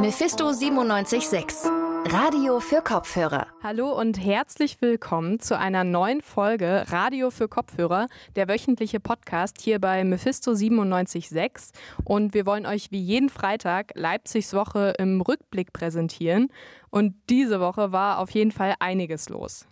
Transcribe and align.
Mephisto 0.00 0.52
976 0.52 1.68
Radio 2.04 2.60
für 2.60 2.82
Kopfhörer. 2.82 3.48
Hallo 3.64 3.90
und 3.98 4.24
herzlich 4.24 4.80
willkommen 4.80 5.40
zu 5.40 5.58
einer 5.58 5.82
neuen 5.82 6.22
Folge 6.22 6.84
Radio 6.88 7.30
für 7.30 7.48
Kopfhörer, 7.48 8.06
der 8.36 8.46
wöchentliche 8.46 9.00
Podcast 9.00 9.60
hier 9.60 9.80
bei 9.80 10.04
Mephisto 10.04 10.52
976. 10.52 11.72
Und 12.04 12.32
wir 12.32 12.46
wollen 12.46 12.64
euch 12.64 12.92
wie 12.92 13.00
jeden 13.00 13.28
Freitag 13.28 13.90
Leipzigs 13.94 14.54
Woche 14.54 14.94
im 14.98 15.20
Rückblick 15.20 15.72
präsentieren. 15.72 16.48
Und 16.90 17.16
diese 17.28 17.58
Woche 17.58 17.90
war 17.90 18.20
auf 18.20 18.30
jeden 18.30 18.52
Fall 18.52 18.74
einiges 18.78 19.28
los. 19.28 19.66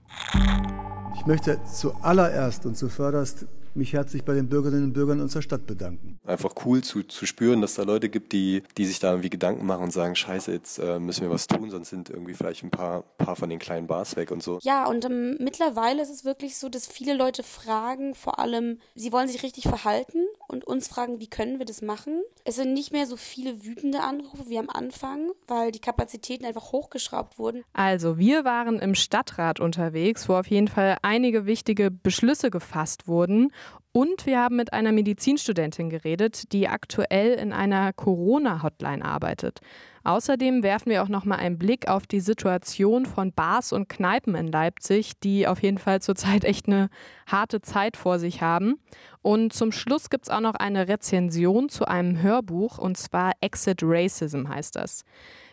Ich 1.14 1.24
möchte 1.26 1.62
zuallererst 1.64 2.66
und 2.66 2.76
zuvörderst 2.76 3.46
mich 3.76 3.92
herzlich 3.92 4.24
bei 4.24 4.34
den 4.34 4.48
Bürgerinnen 4.48 4.84
und 4.84 4.92
Bürgern 4.92 5.20
unserer 5.20 5.42
Stadt 5.42 5.66
bedanken. 5.66 6.18
Einfach 6.24 6.54
cool 6.64 6.82
zu, 6.82 7.02
zu 7.02 7.26
spüren, 7.26 7.60
dass 7.60 7.74
da 7.74 7.82
Leute 7.82 8.08
gibt, 8.08 8.32
die, 8.32 8.62
die 8.76 8.86
sich 8.86 8.98
da 8.98 9.10
irgendwie 9.10 9.30
Gedanken 9.30 9.66
machen 9.66 9.84
und 9.84 9.92
sagen, 9.92 10.14
scheiße, 10.14 10.52
jetzt 10.52 10.78
äh, 10.78 10.98
müssen 10.98 11.22
wir 11.22 11.30
was 11.30 11.46
tun, 11.46 11.70
sonst 11.70 11.90
sind 11.90 12.10
irgendwie 12.10 12.34
vielleicht 12.34 12.64
ein 12.64 12.70
paar, 12.70 13.02
paar 13.18 13.36
von 13.36 13.50
den 13.50 13.58
kleinen 13.58 13.86
Bars 13.86 14.16
weg 14.16 14.30
und 14.30 14.42
so. 14.42 14.58
Ja, 14.62 14.86
und 14.86 15.04
ähm, 15.04 15.36
mittlerweile 15.40 16.02
ist 16.02 16.10
es 16.10 16.24
wirklich 16.24 16.56
so, 16.56 16.68
dass 16.68 16.86
viele 16.86 17.14
Leute 17.14 17.42
fragen, 17.42 18.14
vor 18.14 18.38
allem, 18.38 18.78
sie 18.94 19.12
wollen 19.12 19.28
sich 19.28 19.42
richtig 19.42 19.64
verhalten 19.64 20.26
und 20.48 20.64
uns 20.64 20.88
fragen, 20.88 21.20
wie 21.20 21.28
können 21.28 21.58
wir 21.58 21.66
das 21.66 21.82
machen. 21.82 22.22
Es 22.44 22.56
sind 22.56 22.72
nicht 22.72 22.92
mehr 22.92 23.06
so 23.06 23.16
viele 23.16 23.64
wütende 23.64 24.00
Anrufe 24.00 24.48
wie 24.48 24.58
am 24.58 24.70
Anfang, 24.70 25.30
weil 25.46 25.72
die 25.72 25.80
Kapazitäten 25.80 26.44
einfach 26.44 26.72
hochgeschraubt 26.72 27.38
wurden. 27.38 27.64
Also, 27.72 28.18
wir 28.18 28.44
waren 28.44 28.78
im 28.78 28.94
Stadtrat 28.94 29.60
unterwegs, 29.60 30.28
wo 30.28 30.34
auf 30.34 30.46
jeden 30.46 30.68
Fall 30.68 30.96
einige 31.02 31.46
wichtige 31.46 31.90
Beschlüsse 31.90 32.50
gefasst 32.50 33.08
wurden 33.08 33.52
und 33.96 34.26
wir 34.26 34.40
haben 34.40 34.56
mit 34.56 34.74
einer 34.74 34.92
Medizinstudentin 34.92 35.88
geredet, 35.88 36.52
die 36.52 36.68
aktuell 36.68 37.32
in 37.32 37.54
einer 37.54 37.94
Corona-Hotline 37.94 39.02
arbeitet. 39.02 39.60
Außerdem 40.04 40.62
werfen 40.62 40.90
wir 40.90 41.02
auch 41.02 41.08
noch 41.08 41.24
mal 41.24 41.36
einen 41.36 41.56
Blick 41.56 41.88
auf 41.88 42.06
die 42.06 42.20
Situation 42.20 43.06
von 43.06 43.32
Bars 43.32 43.72
und 43.72 43.88
Kneipen 43.88 44.34
in 44.34 44.48
Leipzig, 44.48 45.18
die 45.20 45.48
auf 45.48 45.62
jeden 45.62 45.78
Fall 45.78 46.02
zurzeit 46.02 46.44
echt 46.44 46.66
eine 46.66 46.90
harte 47.26 47.62
Zeit 47.62 47.96
vor 47.96 48.18
sich 48.18 48.42
haben. 48.42 48.78
Und 49.22 49.54
zum 49.54 49.72
Schluss 49.72 50.10
gibt 50.10 50.26
es 50.26 50.30
auch 50.30 50.40
noch 50.40 50.56
eine 50.56 50.88
Rezension 50.88 51.70
zu 51.70 51.86
einem 51.86 52.20
Hörbuch, 52.20 52.76
und 52.76 52.98
zwar 52.98 53.32
Exit 53.40 53.80
Racism 53.82 54.48
heißt 54.48 54.76
das. 54.76 55.04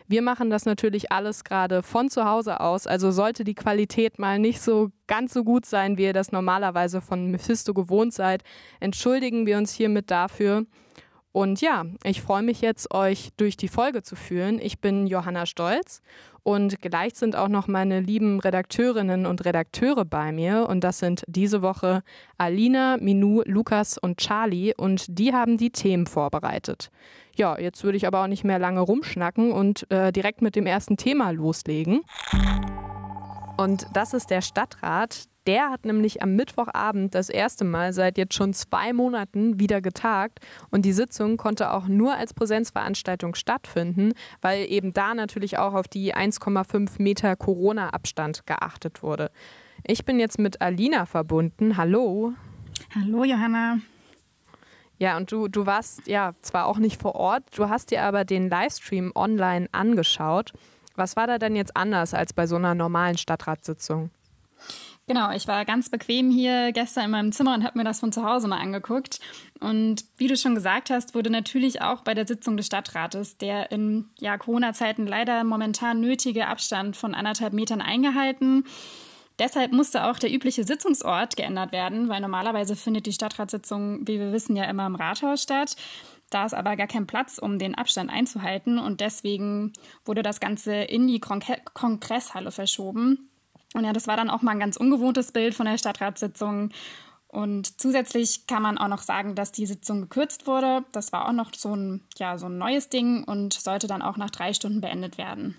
Wir 0.06 0.20
machen 0.20 0.50
das 0.50 0.66
natürlich 0.66 1.10
alles 1.10 1.44
gerade 1.44 1.82
von 1.82 2.10
zu 2.10 2.26
Hause 2.26 2.60
aus, 2.60 2.86
also 2.86 3.10
sollte 3.10 3.42
die 3.42 3.54
Qualität 3.54 4.18
mal 4.18 4.38
nicht 4.38 4.60
so 4.60 4.90
ganz 5.06 5.32
so 5.32 5.44
gut 5.44 5.64
sein, 5.64 5.96
wie 5.96 6.04
ihr 6.04 6.12
das 6.12 6.30
normalerweise 6.30 7.00
von 7.00 7.30
Mephisto 7.30 7.72
gewohnt 7.72 8.12
seid, 8.12 8.42
entschuldigen 8.80 9.46
wir 9.46 9.56
uns 9.56 9.72
hiermit 9.72 10.10
dafür. 10.10 10.66
Und 11.32 11.60
ja, 11.60 11.84
ich 12.04 12.22
freue 12.22 12.42
mich 12.42 12.60
jetzt, 12.60 12.94
euch 12.94 13.30
durch 13.36 13.56
die 13.56 13.68
Folge 13.68 14.02
zu 14.02 14.14
führen. 14.14 14.60
Ich 14.60 14.80
bin 14.80 15.06
Johanna 15.06 15.46
Stolz 15.46 16.00
und 16.44 16.82
gleich 16.82 17.14
sind 17.14 17.36
auch 17.36 17.48
noch 17.48 17.68
meine 17.68 18.00
lieben 18.00 18.38
Redakteurinnen 18.38 19.24
und 19.24 19.46
Redakteure 19.46 20.04
bei 20.04 20.30
mir. 20.30 20.68
Und 20.68 20.84
das 20.84 20.98
sind 20.98 21.24
diese 21.26 21.62
Woche 21.62 22.02
Alina, 22.36 22.98
Minu, 22.98 23.40
Lukas 23.46 23.96
und 23.96 24.18
Charlie. 24.18 24.74
Und 24.76 25.06
die 25.08 25.32
haben 25.32 25.56
die 25.56 25.70
Themen 25.70 26.06
vorbereitet. 26.06 26.90
Ja, 27.34 27.58
jetzt 27.58 27.82
würde 27.82 27.96
ich 27.96 28.06
aber 28.06 28.22
auch 28.22 28.26
nicht 28.26 28.44
mehr 28.44 28.58
lange 28.58 28.80
rumschnacken 28.80 29.52
und 29.52 29.90
äh, 29.90 30.12
direkt 30.12 30.42
mit 30.42 30.54
dem 30.54 30.66
ersten 30.66 30.98
Thema 30.98 31.30
loslegen. 31.30 32.02
Und 33.56 33.86
das 33.94 34.12
ist 34.12 34.28
der 34.28 34.42
Stadtrat. 34.42 35.24
Der 35.46 35.70
hat 35.70 35.84
nämlich 35.84 36.22
am 36.22 36.36
Mittwochabend 36.36 37.14
das 37.14 37.28
erste 37.28 37.64
Mal 37.64 37.92
seit 37.92 38.16
jetzt 38.16 38.34
schon 38.34 38.54
zwei 38.54 38.94
Monaten 38.94 39.60
wieder 39.60 39.82
getagt 39.82 40.40
und 40.70 40.86
die 40.86 40.92
Sitzung 40.92 41.36
konnte 41.36 41.72
auch 41.72 41.86
nur 41.86 42.14
als 42.14 42.32
Präsenzveranstaltung 42.32 43.34
stattfinden, 43.34 44.14
weil 44.40 44.64
eben 44.70 44.94
da 44.94 45.14
natürlich 45.14 45.58
auch 45.58 45.74
auf 45.74 45.86
die 45.86 46.14
1,5 46.14 47.02
Meter 47.02 47.36
Corona-Abstand 47.36 48.46
geachtet 48.46 49.02
wurde. 49.02 49.30
Ich 49.86 50.06
bin 50.06 50.18
jetzt 50.18 50.38
mit 50.38 50.62
Alina 50.62 51.04
verbunden. 51.04 51.76
Hallo. 51.76 52.32
Hallo, 52.94 53.24
Johanna. 53.24 53.80
Ja, 54.98 55.18
und 55.18 55.30
du, 55.30 55.48
du 55.48 55.66
warst 55.66 56.06
ja 56.06 56.32
zwar 56.40 56.66
auch 56.66 56.78
nicht 56.78 57.02
vor 57.02 57.16
Ort, 57.16 57.42
du 57.56 57.68
hast 57.68 57.90
dir 57.90 58.02
aber 58.02 58.24
den 58.24 58.48
Livestream 58.48 59.12
online 59.14 59.68
angeschaut. 59.72 60.52
Was 60.96 61.16
war 61.16 61.26
da 61.26 61.38
denn 61.38 61.56
jetzt 61.56 61.76
anders 61.76 62.14
als 62.14 62.32
bei 62.32 62.46
so 62.46 62.56
einer 62.56 62.74
normalen 62.74 63.18
Stadtratssitzung? 63.18 64.10
Genau, 65.06 65.30
ich 65.32 65.46
war 65.46 65.66
ganz 65.66 65.90
bequem 65.90 66.30
hier 66.30 66.72
gestern 66.72 67.04
in 67.04 67.10
meinem 67.10 67.32
Zimmer 67.32 67.54
und 67.54 67.62
habe 67.62 67.76
mir 67.76 67.84
das 67.84 68.00
von 68.00 68.10
zu 68.10 68.24
Hause 68.24 68.48
mal 68.48 68.58
angeguckt. 68.58 69.20
Und 69.60 70.04
wie 70.16 70.28
du 70.28 70.36
schon 70.36 70.54
gesagt 70.54 70.88
hast, 70.88 71.14
wurde 71.14 71.28
natürlich 71.28 71.82
auch 71.82 72.00
bei 72.00 72.14
der 72.14 72.26
Sitzung 72.26 72.56
des 72.56 72.66
Stadtrates 72.66 73.36
der 73.36 73.70
in 73.70 74.08
ja, 74.18 74.38
Corona-Zeiten 74.38 75.06
leider 75.06 75.44
momentan 75.44 76.00
nötige 76.00 76.46
Abstand 76.46 76.96
von 76.96 77.14
anderthalb 77.14 77.52
Metern 77.52 77.82
eingehalten. 77.82 78.64
Deshalb 79.38 79.72
musste 79.72 80.04
auch 80.04 80.18
der 80.18 80.32
übliche 80.32 80.64
Sitzungsort 80.64 81.36
geändert 81.36 81.72
werden, 81.72 82.08
weil 82.08 82.20
normalerweise 82.20 82.74
findet 82.74 83.04
die 83.04 83.12
Stadtratssitzung, 83.12 84.06
wie 84.06 84.18
wir 84.18 84.32
wissen, 84.32 84.56
ja 84.56 84.64
immer 84.64 84.86
im 84.86 84.94
Rathaus 84.94 85.42
statt. 85.42 85.76
Da 86.30 86.46
ist 86.46 86.54
aber 86.54 86.76
gar 86.76 86.86
kein 86.86 87.06
Platz, 87.06 87.38
um 87.38 87.58
den 87.58 87.74
Abstand 87.74 88.10
einzuhalten 88.10 88.78
und 88.78 89.00
deswegen 89.00 89.72
wurde 90.04 90.22
das 90.22 90.40
Ganze 90.40 90.74
in 90.74 91.06
die 91.08 91.20
Kon 91.20 91.42
Kongresshalle 91.74 92.52
verschoben. 92.52 93.28
Und 93.74 93.84
ja, 93.84 93.92
das 93.92 94.06
war 94.06 94.16
dann 94.16 94.30
auch 94.30 94.40
mal 94.40 94.52
ein 94.52 94.60
ganz 94.60 94.76
ungewohntes 94.76 95.32
Bild 95.32 95.54
von 95.54 95.66
der 95.66 95.78
Stadtratssitzung. 95.78 96.70
Und 97.26 97.80
zusätzlich 97.80 98.46
kann 98.46 98.62
man 98.62 98.78
auch 98.78 98.86
noch 98.86 99.02
sagen, 99.02 99.34
dass 99.34 99.50
die 99.50 99.66
Sitzung 99.66 100.02
gekürzt 100.02 100.46
wurde. 100.46 100.84
Das 100.92 101.12
war 101.12 101.28
auch 101.28 101.32
noch 101.32 101.52
so 101.54 101.74
ein, 101.74 102.02
ja, 102.16 102.38
so 102.38 102.46
ein 102.46 102.58
neues 102.58 102.88
Ding 102.88 103.24
und 103.24 103.52
sollte 103.52 103.88
dann 103.88 104.02
auch 104.02 104.16
nach 104.16 104.30
drei 104.30 104.54
Stunden 104.54 104.80
beendet 104.80 105.18
werden. 105.18 105.56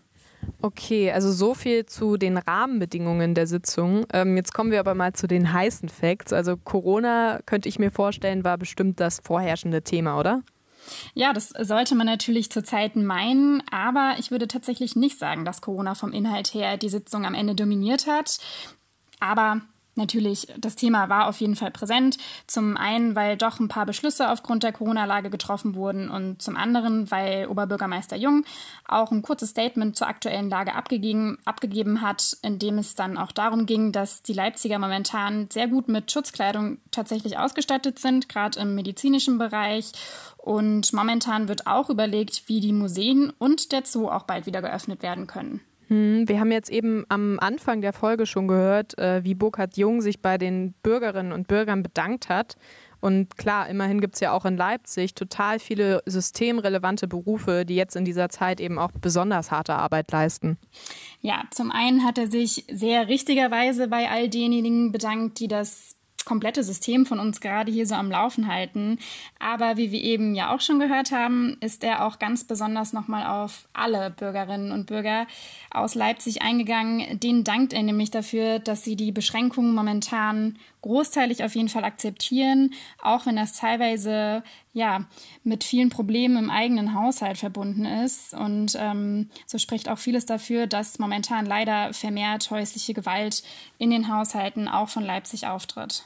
Okay, 0.62 1.12
also 1.12 1.32
so 1.32 1.54
viel 1.54 1.86
zu 1.86 2.16
den 2.16 2.38
Rahmenbedingungen 2.38 3.36
der 3.36 3.48
Sitzung. 3.48 4.06
Ähm, 4.14 4.38
jetzt 4.38 4.54
kommen 4.54 4.72
wir 4.72 4.80
aber 4.80 4.96
mal 4.96 5.12
zu 5.12 5.28
den 5.28 5.52
heißen 5.52 5.90
Facts. 5.90 6.32
Also 6.32 6.56
Corona, 6.56 7.42
könnte 7.46 7.68
ich 7.68 7.80
mir 7.80 7.92
vorstellen, 7.92 8.46
war 8.46 8.58
bestimmt 8.58 9.02
das 9.02 9.20
vorherrschende 9.22 9.82
Thema, 9.82 10.18
oder? 10.18 10.44
Ja, 11.14 11.34
das 11.34 11.50
sollte 11.50 11.96
man 11.96 12.06
natürlich 12.06 12.52
zu 12.52 12.64
Zeiten 12.64 13.06
meinen, 13.06 13.64
aber 13.72 14.16
ich 14.20 14.32
würde 14.32 14.48
tatsächlich 14.48 14.96
nicht 14.96 15.20
sagen, 15.20 15.46
dass 15.46 15.62
Corona 15.62 15.96
vom 15.96 16.12
Inhalt 16.12 16.54
her 16.54 16.78
die 16.78 16.90
Sitzung 16.90 17.26
am 17.26 17.34
Ende 17.34 17.56
dominiert 17.56 18.08
hat. 18.08 18.38
Aber 19.20 19.62
Natürlich, 19.98 20.48
das 20.58 20.76
Thema 20.76 21.08
war 21.08 21.28
auf 21.28 21.40
jeden 21.40 21.56
Fall 21.56 21.72
präsent. 21.72 22.18
Zum 22.48 22.76
einen, 22.76 23.16
weil 23.16 23.38
doch 23.38 23.60
ein 23.60 23.70
paar 23.70 23.86
Beschlüsse 23.86 24.30
aufgrund 24.30 24.64
der 24.64 24.74
Corona-Lage 24.74 25.30
getroffen 25.30 25.74
wurden 25.74 26.10
und 26.10 26.42
zum 26.42 26.58
anderen, 26.58 27.10
weil 27.12 27.48
Oberbürgermeister 27.48 28.18
Jung 28.18 28.44
auch 28.86 29.12
ein 29.12 29.22
kurzes 29.22 29.52
Statement 29.52 29.96
zur 29.96 30.08
aktuellen 30.08 30.50
Lage 30.50 30.76
abgegeben, 30.76 31.38
abgegeben 31.46 32.02
hat, 32.02 32.36
in 32.42 32.60
dem 32.60 32.78
es 32.78 32.96
dann 32.96 33.18
auch 33.18 33.32
darum 33.32 33.66
ging, 33.66 33.94
dass 33.94 34.22
die 34.22 34.34
Leipziger 34.34 34.80
momentan 34.80 35.48
sehr 35.50 35.70
gut 35.70 35.88
mit 35.88 36.12
Schutzkleidung 36.12 36.80
tatsächlich 36.92 37.38
ausgestattet 37.38 37.98
sind, 37.98 38.28
gerade 38.28 38.60
im 38.60 38.76
medizinischen 38.76 39.38
Bereich. 39.38 39.94
Und 40.38 40.92
momentan 40.92 41.48
wird 41.48 41.68
auch 41.68 41.90
überlegt, 41.90 42.50
wie 42.50 42.60
die 42.60 42.74
Museen 42.74 43.32
und 43.40 43.72
der 43.72 43.84
Zoo 43.86 44.10
auch 44.10 44.24
bald 44.24 44.46
wieder 44.46 44.62
geöffnet 44.62 45.02
werden 45.02 45.26
können. 45.26 45.62
Hm, 45.88 46.28
wir 46.28 46.40
haben 46.40 46.52
jetzt 46.52 46.70
eben 46.70 47.06
am 47.10 47.40
Anfang 47.40 47.82
der 47.82 47.94
Folge 47.94 48.26
schon 48.26 48.48
gehört, 48.48 48.98
äh, 48.98 49.24
wie 49.24 49.36
Burkhard 49.36 49.78
Jung 49.78 50.02
sich 50.02 50.22
bei 50.22 50.38
den 50.38 50.74
Bürgerinnen 50.84 51.32
und 51.32 51.48
Bürgern 51.48 51.84
bedankt 51.84 52.30
hat. 52.30 52.58
Und 53.02 53.38
klar, 53.38 53.70
immerhin 53.70 54.02
gibt 54.02 54.16
es 54.16 54.22
ja 54.22 54.32
auch 54.32 54.46
in 54.46 54.58
Leipzig 54.58 55.14
total 55.14 55.60
viele 55.60 56.02
systemrelevante 56.08 57.08
Berufe, 57.08 57.64
die 57.64 57.76
jetzt 57.76 57.96
in 57.96 58.04
dieser 58.04 58.30
Zeit 58.30 58.60
eben 58.60 58.80
auch 58.80 58.92
besonders 59.00 59.52
harte 59.52 59.76
Arbeit 59.76 60.12
leisten. 60.12 60.58
Ja, 61.22 61.44
zum 61.52 61.70
einen 61.72 62.04
hat 62.04 62.18
er 62.18 62.32
sich 62.32 62.66
sehr 62.72 63.08
richtigerweise 63.08 63.88
bei 63.90 64.10
all 64.10 64.28
denjenigen 64.28 64.92
bedankt, 64.92 65.40
die 65.40 65.48
das 65.48 65.95
komplette 66.26 66.64
System 66.64 67.06
von 67.06 67.20
uns 67.20 67.40
gerade 67.40 67.72
hier 67.72 67.88
so 67.88 67.96
am 67.96 68.12
Laufen 68.12 68.48
halten. 68.48 69.00
Aber 69.40 69.78
wie 69.78 69.92
wir 69.92 70.02
eben 70.02 70.36
ja 70.36 70.54
auch 70.54 70.62
schon 70.62 70.80
gehört 70.80 71.12
haben, 71.12 71.58
ist 71.62 71.84
er 71.84 72.06
auch 72.06 72.20
ganz 72.20 72.44
besonders 72.44 72.94
nochmal 72.94 73.26
auf 73.26 73.68
alle 73.74 74.10
Bürgerinnen 74.10 74.72
und 74.72 74.88
Bürger 74.88 75.28
aus 75.72 75.96
Leipzig 75.96 76.42
eingegangen. 76.42 77.20
Denen 77.20 77.44
dankt 77.44 77.74
er 77.74 77.84
nämlich 77.84 78.12
dafür, 78.12 78.60
dass 78.60 78.84
sie 78.84 78.96
die 78.96 79.12
Beschränkungen 79.12 79.74
momentan 79.74 80.58
großteilig 80.82 81.44
auf 81.44 81.56
jeden 81.56 81.70
Fall 81.70 81.84
akzeptieren, 81.84 82.74
auch 83.02 83.26
wenn 83.26 83.36
das 83.36 83.54
teilweise 83.54 84.44
ja 84.74 85.06
mit 85.44 85.64
vielen 85.64 85.90
Problemen 85.90 86.38
im 86.38 86.50
eigenen 86.52 86.94
Haushalt 86.94 87.38
verbunden 87.38 87.86
ist. 87.86 88.34
Und 88.36 88.78
ähm, 88.80 89.30
so 89.48 89.58
spricht 89.58 89.90
auch 89.90 89.98
vieles 89.98 90.26
dafür, 90.26 90.68
dass 90.68 91.00
momentan 91.00 91.46
leider 91.46 91.92
vermehrt 91.94 92.52
häusliche 92.52 92.94
Gewalt 92.94 93.42
in 93.80 93.90
den 93.90 94.14
Haushalten 94.14 94.68
auch 94.68 94.90
von 94.90 95.04
Leipzig 95.04 95.48
auftritt. 95.48 96.06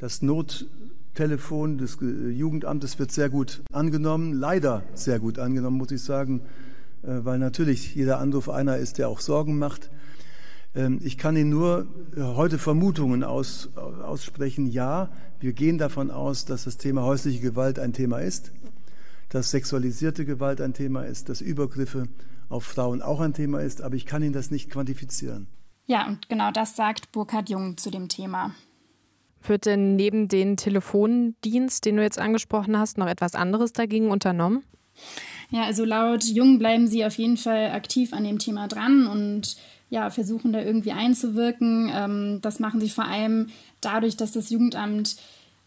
Das 0.00 0.22
Nottelefon 0.22 1.76
des 1.76 1.98
Jugendamtes 2.00 2.98
wird 2.98 3.12
sehr 3.12 3.28
gut 3.28 3.60
angenommen, 3.70 4.32
leider 4.32 4.82
sehr 4.94 5.18
gut 5.18 5.38
angenommen, 5.38 5.76
muss 5.76 5.90
ich 5.90 6.02
sagen, 6.02 6.40
äh, 7.02 7.18
weil 7.22 7.38
natürlich 7.38 7.94
jeder 7.94 8.18
Anruf 8.18 8.48
einer 8.48 8.78
ist, 8.78 8.96
der 8.96 9.10
auch 9.10 9.20
Sorgen 9.20 9.58
macht. 9.58 9.90
Ähm, 10.74 11.00
ich 11.04 11.18
kann 11.18 11.36
Ihnen 11.36 11.50
nur 11.50 11.86
äh, 12.16 12.22
heute 12.22 12.56
Vermutungen 12.56 13.22
aus, 13.22 13.68
aussprechen. 13.76 14.66
Ja, 14.66 15.10
wir 15.38 15.52
gehen 15.52 15.76
davon 15.76 16.10
aus, 16.10 16.46
dass 16.46 16.64
das 16.64 16.78
Thema 16.78 17.02
häusliche 17.02 17.40
Gewalt 17.40 17.78
ein 17.78 17.92
Thema 17.92 18.20
ist. 18.20 18.52
dass 19.28 19.50
sexualisierte 19.50 20.24
Gewalt 20.24 20.62
ein 20.62 20.72
Thema 20.72 21.02
ist, 21.02 21.28
dass 21.28 21.42
Übergriffe 21.42 22.08
auf 22.48 22.64
Frauen 22.64 23.02
auch 23.02 23.20
ein 23.20 23.34
Thema 23.34 23.60
ist, 23.60 23.80
aber 23.82 23.96
ich 23.96 24.06
kann 24.06 24.22
Ihnen 24.22 24.32
das 24.32 24.50
nicht 24.50 24.70
quantifizieren. 24.70 25.46
Ja, 25.86 26.06
und 26.08 26.28
genau 26.30 26.50
das 26.50 26.74
sagt 26.74 27.12
Burkhard 27.12 27.50
Jung 27.50 27.76
zu 27.76 27.90
dem 27.90 28.08
Thema. 28.08 28.54
Wird 29.42 29.66
denn 29.66 29.96
neben 29.96 30.28
den 30.28 30.56
Telefondienst, 30.56 31.84
den 31.84 31.96
du 31.96 32.02
jetzt 32.02 32.18
angesprochen 32.18 32.78
hast, 32.78 32.98
noch 32.98 33.06
etwas 33.06 33.34
anderes 33.34 33.72
dagegen 33.72 34.10
unternommen? 34.10 34.62
Ja, 35.50 35.64
also 35.64 35.84
laut 35.84 36.24
Jung 36.24 36.58
bleiben 36.58 36.86
sie 36.86 37.04
auf 37.04 37.16
jeden 37.16 37.36
Fall 37.36 37.70
aktiv 37.70 38.12
an 38.12 38.24
dem 38.24 38.38
Thema 38.38 38.68
dran 38.68 39.06
und 39.06 39.56
ja, 39.88 40.10
versuchen 40.10 40.52
da 40.52 40.60
irgendwie 40.60 40.92
einzuwirken. 40.92 41.90
Ähm, 41.92 42.38
das 42.42 42.60
machen 42.60 42.80
sie 42.80 42.90
vor 42.90 43.04
allem 43.04 43.48
dadurch, 43.80 44.16
dass 44.16 44.32
das 44.32 44.50
Jugendamt 44.50 45.16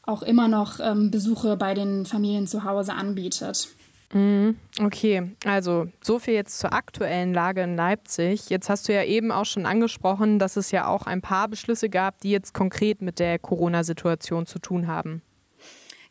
auch 0.03 0.23
immer 0.23 0.47
noch 0.47 0.79
ähm, 0.79 1.11
Besuche 1.11 1.57
bei 1.57 1.73
den 1.73 2.05
Familien 2.05 2.47
zu 2.47 2.63
Hause 2.63 2.93
anbietet. 2.93 3.69
Mhm. 4.13 4.57
Okay, 4.80 5.31
also 5.44 5.88
so 6.01 6.19
viel 6.19 6.36
jetzt 6.36 6.60
zur 6.60 6.71
aktuellen 6.71 7.33
Lage 7.33 7.62
in 7.62 7.75
Leipzig. 7.75 8.50
Jetzt 8.50 8.69
hast 8.69 8.88
du 8.88 8.94
ja 8.94 9.04
eben 9.04 9.31
auch 9.31 9.45
schon 9.45 9.65
angesprochen, 9.65 10.39
dass 10.39 10.56
es 10.56 10.71
ja 10.71 10.88
auch 10.88 11.07
ein 11.07 11.21
paar 11.21 11.48
Beschlüsse 11.48 11.89
gab, 11.89 12.19
die 12.21 12.30
jetzt 12.30 12.54
konkret 12.54 13.01
mit 13.01 13.19
der 13.19 13.39
Corona-Situation 13.39 14.45
zu 14.45 14.60
tun 14.60 14.88
haben. 14.88 15.24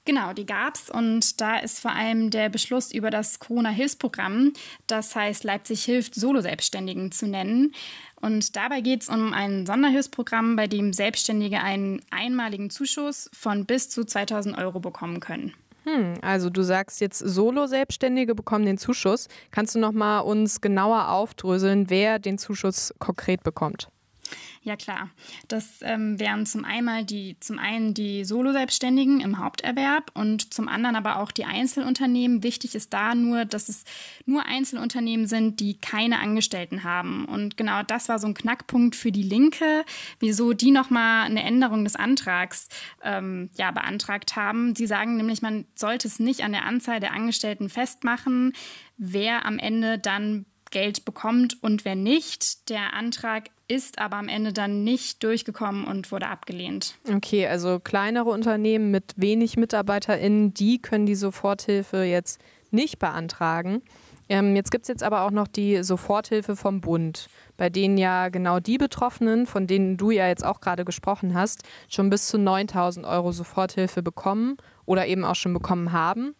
Genau, 0.04 0.32
die 0.32 0.46
gab 0.46 0.74
es 0.74 0.90
und 0.90 1.40
da 1.40 1.58
ist 1.58 1.78
vor 1.78 1.92
allem 1.92 2.30
der 2.30 2.48
Beschluss 2.48 2.92
über 2.92 3.10
das 3.10 3.38
Corona-Hilfsprogramm, 3.38 4.52
das 4.88 5.14
heißt 5.14 5.44
Leipzig 5.44 5.84
hilft 5.84 6.16
Solo-Selbstständigen 6.16 7.12
zu 7.12 7.28
nennen. 7.28 7.72
Und 8.20 8.56
dabei 8.56 8.80
geht 8.80 9.02
es 9.02 9.08
um 9.08 9.32
ein 9.32 9.64
Sonderhilfsprogramm, 9.64 10.56
bei 10.56 10.66
dem 10.66 10.92
Selbstständige 10.92 11.60
einen 11.60 12.02
einmaligen 12.10 12.68
Zuschuss 12.68 13.30
von 13.32 13.64
bis 13.64 13.90
zu 13.90 14.04
2000 14.04 14.58
Euro 14.58 14.80
bekommen 14.80 15.20
können. 15.20 15.54
Hm, 15.84 16.14
also 16.22 16.48
du 16.48 16.62
sagst 16.62 17.00
jetzt 17.00 17.18
Solo-Selbstständige 17.18 18.34
bekommen 18.34 18.66
den 18.66 18.78
Zuschuss. 18.78 19.28
Kannst 19.50 19.74
du 19.74 19.80
noch 19.80 19.92
mal 19.92 20.20
uns 20.20 20.60
genauer 20.60 21.08
aufdröseln, 21.08 21.90
wer 21.90 22.18
den 22.18 22.38
Zuschuss 22.38 22.94
konkret 22.98 23.42
bekommt? 23.42 23.88
Ja 24.64 24.76
klar, 24.76 25.10
das 25.48 25.80
ähm, 25.82 26.20
wären 26.20 26.46
zum 26.46 26.64
einen 26.64 27.04
die, 27.04 27.36
zum 27.40 27.58
einen 27.58 27.94
die 27.94 28.24
Solo-Selbstständigen 28.24 29.20
im 29.20 29.38
Haupterwerb 29.38 30.12
und 30.14 30.54
zum 30.54 30.68
anderen 30.68 30.94
aber 30.94 31.16
auch 31.18 31.32
die 31.32 31.44
Einzelunternehmen. 31.44 32.44
Wichtig 32.44 32.76
ist 32.76 32.92
da 32.92 33.16
nur, 33.16 33.44
dass 33.44 33.68
es 33.68 33.82
nur 34.24 34.46
Einzelunternehmen 34.46 35.26
sind, 35.26 35.58
die 35.58 35.78
keine 35.78 36.20
Angestellten 36.20 36.84
haben. 36.84 37.24
Und 37.24 37.56
genau 37.56 37.82
das 37.82 38.08
war 38.08 38.20
so 38.20 38.28
ein 38.28 38.34
Knackpunkt 38.34 38.94
für 38.94 39.10
die 39.10 39.24
Linke, 39.24 39.84
wieso 40.20 40.52
die 40.52 40.70
nochmal 40.70 41.26
eine 41.26 41.42
Änderung 41.42 41.82
des 41.82 41.96
Antrags 41.96 42.68
ähm, 43.02 43.50
ja, 43.56 43.72
beantragt 43.72 44.36
haben. 44.36 44.76
Sie 44.76 44.86
sagen 44.86 45.16
nämlich, 45.16 45.42
man 45.42 45.66
sollte 45.74 46.06
es 46.06 46.20
nicht 46.20 46.44
an 46.44 46.52
der 46.52 46.66
Anzahl 46.66 47.00
der 47.00 47.14
Angestellten 47.14 47.68
festmachen, 47.68 48.52
wer 48.96 49.44
am 49.44 49.58
Ende 49.58 49.98
dann 49.98 50.46
Geld 50.72 51.04
bekommt 51.04 51.62
und 51.62 51.84
wer 51.84 51.94
nicht. 51.94 52.68
Der 52.68 52.94
Antrag 52.94 53.50
ist 53.68 53.98
aber 53.98 54.16
am 54.16 54.28
Ende 54.28 54.52
dann 54.52 54.84
nicht 54.84 55.22
durchgekommen 55.22 55.84
und 55.84 56.12
wurde 56.12 56.28
abgelehnt. 56.28 56.96
Okay, 57.12 57.46
also 57.46 57.80
kleinere 57.80 58.30
Unternehmen 58.30 58.90
mit 58.90 59.14
wenig 59.16 59.56
MitarbeiterInnen, 59.56 60.54
die 60.54 60.80
können 60.80 61.06
die 61.06 61.14
Soforthilfe 61.14 62.04
jetzt 62.04 62.40
nicht 62.70 62.98
beantragen. 62.98 63.82
Ähm, 64.28 64.56
jetzt 64.56 64.70
gibt 64.70 64.84
es 64.84 64.88
jetzt 64.88 65.02
aber 65.02 65.22
auch 65.22 65.30
noch 65.30 65.46
die 65.46 65.82
Soforthilfe 65.82 66.56
vom 66.56 66.80
Bund, 66.80 67.28
bei 67.56 67.68
denen 67.68 67.98
ja 67.98 68.28
genau 68.28 68.60
die 68.60 68.78
Betroffenen, 68.78 69.46
von 69.46 69.66
denen 69.66 69.96
du 69.96 70.10
ja 70.10 70.26
jetzt 70.28 70.44
auch 70.44 70.60
gerade 70.60 70.84
gesprochen 70.84 71.34
hast, 71.34 71.64
schon 71.88 72.08
bis 72.08 72.28
zu 72.28 72.38
9000 72.38 73.04
Euro 73.04 73.32
Soforthilfe 73.32 74.02
bekommen 74.02 74.56
oder 74.86 75.06
eben 75.06 75.24
auch 75.24 75.34
schon 75.34 75.52
bekommen 75.52 75.92
haben. 75.92 76.34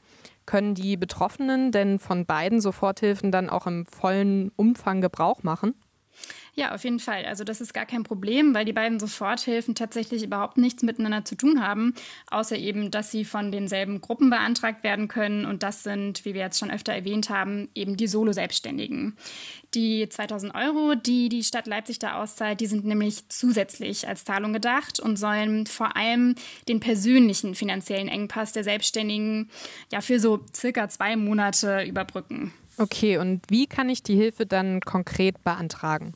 Können 0.46 0.74
die 0.74 0.96
Betroffenen 0.96 1.70
denn 1.70 1.98
von 1.98 2.26
beiden 2.26 2.60
Soforthilfen 2.60 3.30
dann 3.30 3.50
auch 3.50 3.66
im 3.66 3.86
vollen 3.86 4.50
Umfang 4.56 5.00
Gebrauch 5.00 5.42
machen? 5.42 5.74
Ja, 6.54 6.74
auf 6.74 6.84
jeden 6.84 6.98
Fall. 6.98 7.24
Also 7.24 7.44
das 7.44 7.62
ist 7.62 7.72
gar 7.72 7.86
kein 7.86 8.02
Problem, 8.02 8.54
weil 8.54 8.66
die 8.66 8.74
beiden 8.74 9.00
Soforthilfen 9.00 9.74
tatsächlich 9.74 10.22
überhaupt 10.22 10.58
nichts 10.58 10.82
miteinander 10.82 11.24
zu 11.24 11.34
tun 11.34 11.64
haben, 11.64 11.94
außer 12.30 12.56
eben, 12.56 12.90
dass 12.90 13.10
sie 13.10 13.24
von 13.24 13.50
denselben 13.50 14.02
Gruppen 14.02 14.28
beantragt 14.28 14.84
werden 14.84 15.08
können. 15.08 15.46
Und 15.46 15.62
das 15.62 15.82
sind, 15.82 16.26
wie 16.26 16.34
wir 16.34 16.42
jetzt 16.42 16.58
schon 16.58 16.70
öfter 16.70 16.92
erwähnt 16.92 17.30
haben, 17.30 17.70
eben 17.74 17.96
die 17.96 18.06
Solo-Selbstständigen. 18.06 19.16
Die 19.72 20.06
2000 20.06 20.54
Euro, 20.54 20.94
die 20.94 21.30
die 21.30 21.42
Stadt 21.42 21.66
Leipzig 21.66 21.98
da 21.98 22.20
auszahlt, 22.20 22.60
die 22.60 22.66
sind 22.66 22.84
nämlich 22.84 23.26
zusätzlich 23.30 24.06
als 24.06 24.26
Zahlung 24.26 24.52
gedacht 24.52 25.00
und 25.00 25.16
sollen 25.16 25.66
vor 25.66 25.96
allem 25.96 26.34
den 26.68 26.80
persönlichen 26.80 27.54
finanziellen 27.54 28.08
Engpass 28.08 28.52
der 28.52 28.64
Selbstständigen 28.64 29.48
ja 29.90 30.02
für 30.02 30.20
so 30.20 30.44
circa 30.54 30.90
zwei 30.90 31.16
Monate 31.16 31.82
überbrücken. 31.84 32.52
Okay, 32.76 33.16
und 33.16 33.40
wie 33.48 33.66
kann 33.66 33.88
ich 33.88 34.02
die 34.02 34.16
Hilfe 34.16 34.44
dann 34.44 34.82
konkret 34.82 35.42
beantragen? 35.44 36.12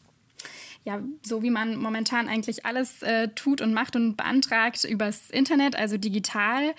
Ja, 0.87 1.01
so 1.21 1.43
wie 1.43 1.51
man 1.51 1.77
momentan 1.77 2.29
eigentlich 2.29 2.65
alles 2.65 3.03
äh, 3.03 3.27
tut 3.31 3.61
und 3.61 3.75
macht 3.75 3.97
und 3.97 4.17
beantragt 4.17 4.85
übers 4.85 5.31
Internet, 5.31 5.75
also 5.75 5.99
digital. 5.99 6.75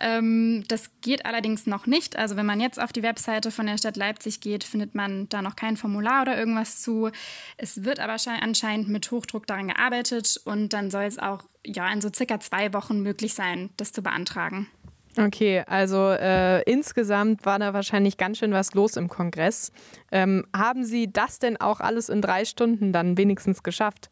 Ähm, 0.00 0.64
das 0.66 0.90
geht 1.00 1.26
allerdings 1.26 1.68
noch 1.68 1.86
nicht. 1.86 2.16
Also 2.16 2.34
wenn 2.34 2.44
man 2.44 2.58
jetzt 2.58 2.82
auf 2.82 2.92
die 2.92 3.04
Webseite 3.04 3.52
von 3.52 3.66
der 3.66 3.78
Stadt 3.78 3.96
Leipzig 3.96 4.40
geht, 4.40 4.64
findet 4.64 4.96
man 4.96 5.28
da 5.28 5.42
noch 5.42 5.54
kein 5.54 5.76
Formular 5.76 6.22
oder 6.22 6.36
irgendwas 6.36 6.82
zu. 6.82 7.10
Es 7.56 7.84
wird 7.84 8.00
aber 8.00 8.16
anscheinend 8.40 8.88
mit 8.88 9.08
Hochdruck 9.12 9.46
daran 9.46 9.68
gearbeitet 9.68 10.40
und 10.44 10.72
dann 10.72 10.90
soll 10.90 11.04
es 11.04 11.20
auch 11.20 11.44
ja 11.64 11.88
in 11.92 12.00
so 12.00 12.10
circa 12.12 12.40
zwei 12.40 12.72
Wochen 12.72 13.00
möglich 13.00 13.34
sein, 13.34 13.70
das 13.76 13.92
zu 13.92 14.02
beantragen. 14.02 14.66
Okay, 15.18 15.62
also 15.66 16.10
äh, 16.10 16.62
insgesamt 16.62 17.44
war 17.44 17.58
da 17.58 17.74
wahrscheinlich 17.74 18.16
ganz 18.16 18.38
schön 18.38 18.52
was 18.52 18.72
los 18.72 18.96
im 18.96 19.08
Kongress. 19.08 19.70
Ähm, 20.10 20.46
haben 20.56 20.84
Sie 20.84 21.12
das 21.12 21.38
denn 21.38 21.60
auch 21.60 21.80
alles 21.80 22.08
in 22.08 22.22
drei 22.22 22.46
Stunden 22.46 22.92
dann 22.92 23.18
wenigstens 23.18 23.62
geschafft? 23.62 24.10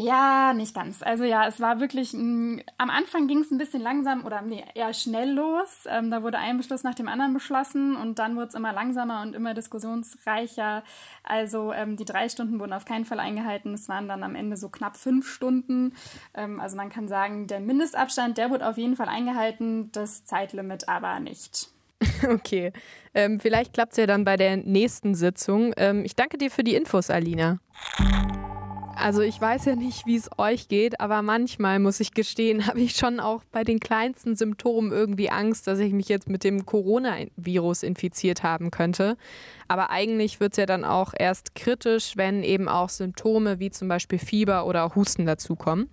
Ja, 0.00 0.54
nicht 0.54 0.76
ganz. 0.76 1.02
Also 1.02 1.24
ja, 1.24 1.48
es 1.48 1.58
war 1.58 1.80
wirklich, 1.80 2.12
mh, 2.12 2.22
mm, 2.22 2.60
am 2.76 2.88
Anfang 2.88 3.26
ging 3.26 3.40
es 3.40 3.50
ein 3.50 3.58
bisschen 3.58 3.82
langsam 3.82 4.24
oder 4.24 4.42
nee, 4.42 4.62
eher 4.76 4.94
schnell 4.94 5.32
los. 5.32 5.86
Ähm, 5.90 6.12
da 6.12 6.22
wurde 6.22 6.38
ein 6.38 6.56
Beschluss 6.56 6.84
nach 6.84 6.94
dem 6.94 7.08
anderen 7.08 7.34
beschlossen 7.34 7.96
und 7.96 8.20
dann 8.20 8.36
wurde 8.36 8.46
es 8.46 8.54
immer 8.54 8.72
langsamer 8.72 9.22
und 9.22 9.34
immer 9.34 9.54
diskussionsreicher. 9.54 10.84
Also 11.24 11.72
ähm, 11.72 11.96
die 11.96 12.04
drei 12.04 12.28
Stunden 12.28 12.60
wurden 12.60 12.74
auf 12.74 12.84
keinen 12.84 13.06
Fall 13.06 13.18
eingehalten. 13.18 13.74
Es 13.74 13.88
waren 13.88 14.06
dann 14.06 14.22
am 14.22 14.36
Ende 14.36 14.56
so 14.56 14.68
knapp 14.68 14.96
fünf 14.96 15.28
Stunden. 15.28 15.96
Ähm, 16.32 16.60
also 16.60 16.76
man 16.76 16.90
kann 16.90 17.08
sagen, 17.08 17.48
der 17.48 17.58
Mindestabstand, 17.58 18.38
der 18.38 18.50
wurde 18.50 18.68
auf 18.68 18.78
jeden 18.78 18.94
Fall 18.94 19.08
eingehalten, 19.08 19.90
das 19.90 20.24
Zeitlimit 20.24 20.88
aber 20.88 21.18
nicht. 21.18 21.70
Okay, 22.28 22.72
ähm, 23.14 23.40
vielleicht 23.40 23.72
klappt 23.74 23.92
es 23.92 23.98
ja 23.98 24.06
dann 24.06 24.24
bei 24.24 24.36
der 24.36 24.56
nächsten 24.56 25.16
Sitzung. 25.16 25.72
Ähm, 25.76 26.04
ich 26.04 26.14
danke 26.14 26.38
dir 26.38 26.50
für 26.50 26.62
die 26.62 26.76
Infos, 26.76 27.10
Alina. 27.10 27.58
Also 29.00 29.22
ich 29.22 29.40
weiß 29.40 29.66
ja 29.66 29.76
nicht, 29.76 30.06
wie 30.06 30.16
es 30.16 30.28
euch 30.38 30.66
geht, 30.66 31.00
aber 31.00 31.22
manchmal 31.22 31.78
muss 31.78 32.00
ich 32.00 32.14
gestehen, 32.14 32.66
habe 32.66 32.80
ich 32.80 32.96
schon 32.96 33.20
auch 33.20 33.42
bei 33.52 33.62
den 33.62 33.78
kleinsten 33.78 34.34
Symptomen 34.34 34.92
irgendwie 34.92 35.30
Angst, 35.30 35.66
dass 35.66 35.78
ich 35.78 35.92
mich 35.92 36.08
jetzt 36.08 36.28
mit 36.28 36.42
dem 36.42 36.66
Coronavirus 36.66 37.84
infiziert 37.84 38.42
haben 38.42 38.70
könnte. 38.70 39.16
Aber 39.68 39.90
eigentlich 39.90 40.40
wird 40.40 40.54
es 40.54 40.56
ja 40.56 40.66
dann 40.66 40.84
auch 40.84 41.14
erst 41.16 41.54
kritisch, 41.54 42.16
wenn 42.16 42.42
eben 42.42 42.68
auch 42.68 42.88
Symptome 42.88 43.60
wie 43.60 43.70
zum 43.70 43.86
Beispiel 43.88 44.18
Fieber 44.18 44.66
oder 44.66 44.94
Husten 44.94 45.26
dazukommen. 45.26 45.88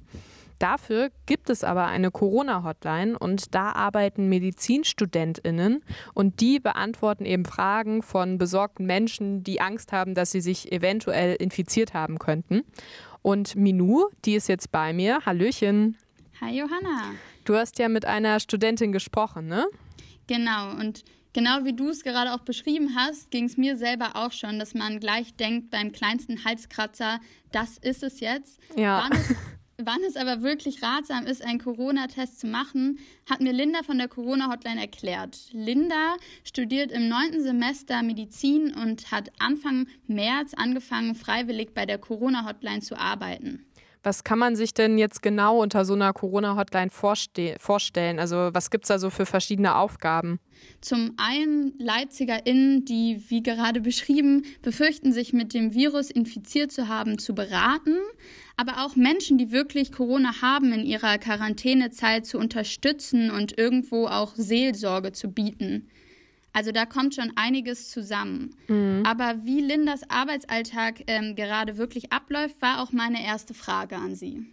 Dafür 0.59 1.11
gibt 1.25 1.49
es 1.49 1.63
aber 1.63 1.87
eine 1.87 2.11
Corona-Hotline 2.11 3.19
und 3.19 3.53
da 3.53 3.71
arbeiten 3.71 4.29
MedizinstudentInnen 4.29 5.83
und 6.13 6.39
die 6.39 6.59
beantworten 6.59 7.25
eben 7.25 7.45
Fragen 7.45 8.01
von 8.01 8.37
besorgten 8.37 8.85
Menschen, 8.85 9.43
die 9.43 9.59
Angst 9.59 9.91
haben, 9.91 10.15
dass 10.15 10.31
sie 10.31 10.41
sich 10.41 10.71
eventuell 10.71 11.35
infiziert 11.35 11.93
haben 11.93 12.19
könnten. 12.19 12.63
Und 13.21 13.55
Minou, 13.55 14.05
die 14.23 14.35
ist 14.35 14.47
jetzt 14.47 14.71
bei 14.71 14.93
mir. 14.93 15.25
Hallöchen. 15.25 15.97
Hi 16.39 16.57
Johanna. 16.59 17.13
Du 17.43 17.55
hast 17.55 17.79
ja 17.79 17.89
mit 17.89 18.05
einer 18.05 18.39
Studentin 18.39 18.91
gesprochen, 18.91 19.47
ne? 19.47 19.65
Genau, 20.27 20.71
und 20.71 21.03
genau 21.33 21.63
wie 21.63 21.73
du 21.73 21.89
es 21.89 22.03
gerade 22.03 22.33
auch 22.33 22.39
beschrieben 22.39 22.95
hast, 22.95 23.29
ging 23.29 23.45
es 23.45 23.57
mir 23.57 23.77
selber 23.77 24.15
auch 24.15 24.31
schon, 24.31 24.57
dass 24.57 24.73
man 24.73 24.99
gleich 24.99 25.35
denkt 25.35 25.69
beim 25.69 25.91
kleinsten 25.91 26.43
Halskratzer, 26.45 27.19
das 27.51 27.77
ist 27.77 28.03
es 28.03 28.19
jetzt. 28.19 28.59
Ja. 28.75 29.03
Wann 29.03 29.17
es 29.17 29.35
Wann 29.77 29.99
es 30.07 30.15
aber 30.15 30.41
wirklich 30.41 30.81
ratsam 30.81 31.25
ist, 31.25 31.43
einen 31.43 31.59
Corona-Test 31.59 32.39
zu 32.39 32.47
machen, 32.47 32.99
hat 33.29 33.41
mir 33.41 33.51
Linda 33.51 33.83
von 33.83 33.97
der 33.97 34.07
Corona-Hotline 34.07 34.79
erklärt. 34.79 35.49
Linda 35.51 36.15
studiert 36.45 36.93
im 36.93 37.09
neunten 37.09 37.43
Semester 37.43 38.01
Medizin 38.01 38.73
und 38.73 39.11
hat 39.11 39.31
Anfang 39.37 39.87
März 40.07 40.53
angefangen, 40.53 41.13
freiwillig 41.13 41.73
bei 41.73 41.85
der 41.85 41.97
Corona-Hotline 41.97 42.81
zu 42.81 42.97
arbeiten. 42.97 43.65
Was 44.05 44.23
kann 44.23 44.37
man 44.37 44.55
sich 44.55 44.73
denn 44.73 44.99
jetzt 44.99 45.23
genau 45.23 45.61
unter 45.61 45.83
so 45.83 45.95
einer 45.95 46.13
Corona-Hotline 46.13 46.91
vorste 46.91 47.55
vorstellen? 47.59 48.19
Also 48.19 48.51
was 48.53 48.69
gibt 48.69 48.85
es 48.85 48.89
da 48.89 48.99
so 48.99 49.09
für 49.09 49.25
verschiedene 49.25 49.75
Aufgaben? 49.75 50.39
Zum 50.79 51.15
einen 51.17 51.73
LeipzigerInnen, 51.79 52.85
die, 52.85 53.23
wie 53.29 53.41
gerade 53.41 53.81
beschrieben, 53.81 54.43
befürchten, 54.61 55.11
sich 55.11 55.33
mit 55.33 55.55
dem 55.55 55.73
Virus 55.73 56.11
infiziert 56.11 56.71
zu 56.71 56.87
haben, 56.87 57.17
zu 57.17 57.33
beraten, 57.33 57.97
aber 58.57 58.85
auch 58.85 58.95
Menschen, 58.95 59.37
die 59.37 59.51
wirklich 59.51 59.91
Corona 59.91 60.41
haben, 60.41 60.71
in 60.71 60.85
ihrer 60.85 61.17
Quarantänezeit 61.17 62.25
zu 62.25 62.37
unterstützen 62.37 63.31
und 63.31 63.57
irgendwo 63.57 64.07
auch 64.07 64.33
Seelsorge 64.35 65.11
zu 65.11 65.29
bieten. 65.29 65.89
Also 66.53 66.71
da 66.71 66.85
kommt 66.85 67.15
schon 67.15 67.33
einiges 67.35 67.89
zusammen. 67.89 68.55
Mhm. 68.67 69.03
Aber 69.05 69.43
wie 69.43 69.59
Lindas 69.59 70.09
Arbeitsalltag 70.09 71.03
ähm, 71.07 71.35
gerade 71.35 71.77
wirklich 71.77 72.13
abläuft, 72.13 72.61
war 72.61 72.81
auch 72.81 72.93
meine 72.93 73.25
erste 73.25 73.53
Frage 73.53 73.97
an 73.97 74.15
sie. 74.15 74.45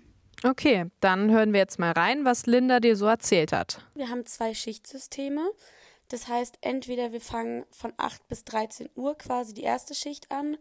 Okay, 0.42 0.86
dann 0.98 1.30
hören 1.30 1.52
wir 1.52 1.60
jetzt 1.60 1.78
mal 1.78 1.92
rein, 1.92 2.24
was 2.24 2.46
Linda 2.46 2.80
dir 2.80 2.96
so 2.96 3.06
erzählt 3.06 3.52
hat. 3.52 3.80
Wir 3.94 4.08
haben 4.08 4.26
zwei 4.26 4.52
Schichtsysteme. 4.52 5.42
Das 6.08 6.26
heißt, 6.26 6.58
entweder 6.60 7.12
wir 7.12 7.20
fangen 7.20 7.64
von 7.70 7.92
8 7.96 8.26
bis 8.26 8.44
13 8.44 8.90
Uhr 8.96 9.16
quasi 9.16 9.54
die 9.54 9.62
erste 9.62 9.94
Schicht 9.94 10.32
an 10.32 10.56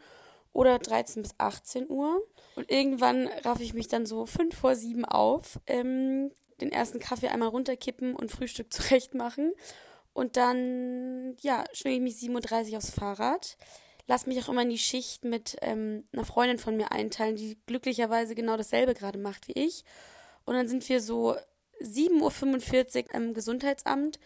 oder 0.53 0.79
13 0.79 1.23
bis 1.23 1.33
18 1.37 1.89
Uhr. 1.89 2.21
Und 2.55 2.69
irgendwann 2.69 3.27
raff 3.43 3.59
ich 3.59 3.73
mich 3.73 3.87
dann 3.87 4.05
so 4.05 4.25
fünf 4.25 4.55
vor 4.55 4.75
sieben 4.75 5.05
auf, 5.05 5.59
ähm, 5.67 6.31
den 6.59 6.71
ersten 6.71 6.99
Kaffee 6.99 7.29
einmal 7.29 7.49
runterkippen 7.49 8.15
und 8.15 8.31
Frühstück 8.31 8.71
zurecht 8.73 9.13
machen. 9.13 9.53
Und 10.13 10.35
dann, 10.35 11.37
ja, 11.41 11.63
schwinge 11.73 11.95
ich 11.95 12.01
mich 12.01 12.31
7.30 12.31 12.71
Uhr 12.71 12.77
aufs 12.77 12.91
Fahrrad. 12.91 13.57
Lass 14.07 14.25
mich 14.25 14.43
auch 14.43 14.49
immer 14.49 14.63
in 14.63 14.69
die 14.69 14.77
Schicht 14.77 15.23
mit 15.23 15.55
ähm, 15.61 16.03
einer 16.11 16.25
Freundin 16.25 16.57
von 16.57 16.75
mir 16.75 16.91
einteilen, 16.91 17.35
die 17.35 17.57
glücklicherweise 17.65 18.35
genau 18.35 18.57
dasselbe 18.57 18.93
gerade 18.93 19.17
macht 19.17 19.47
wie 19.47 19.53
ich. 19.53 19.85
Und 20.43 20.55
dann 20.55 20.67
sind 20.67 20.87
wir 20.89 20.99
so 20.99 21.35
7.45 21.81 23.05
Uhr 23.05 23.15
im 23.15 23.33
Gesundheitsamt 23.33 24.19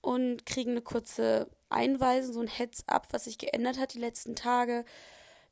und 0.00 0.46
kriegen 0.46 0.72
eine 0.72 0.82
kurze 0.82 1.50
Einweisung, 1.68 2.34
so 2.34 2.40
ein 2.40 2.46
Heads-up, 2.46 3.08
was 3.10 3.24
sich 3.24 3.38
geändert 3.38 3.78
hat 3.78 3.94
die 3.94 3.98
letzten 3.98 4.36
Tage 4.36 4.84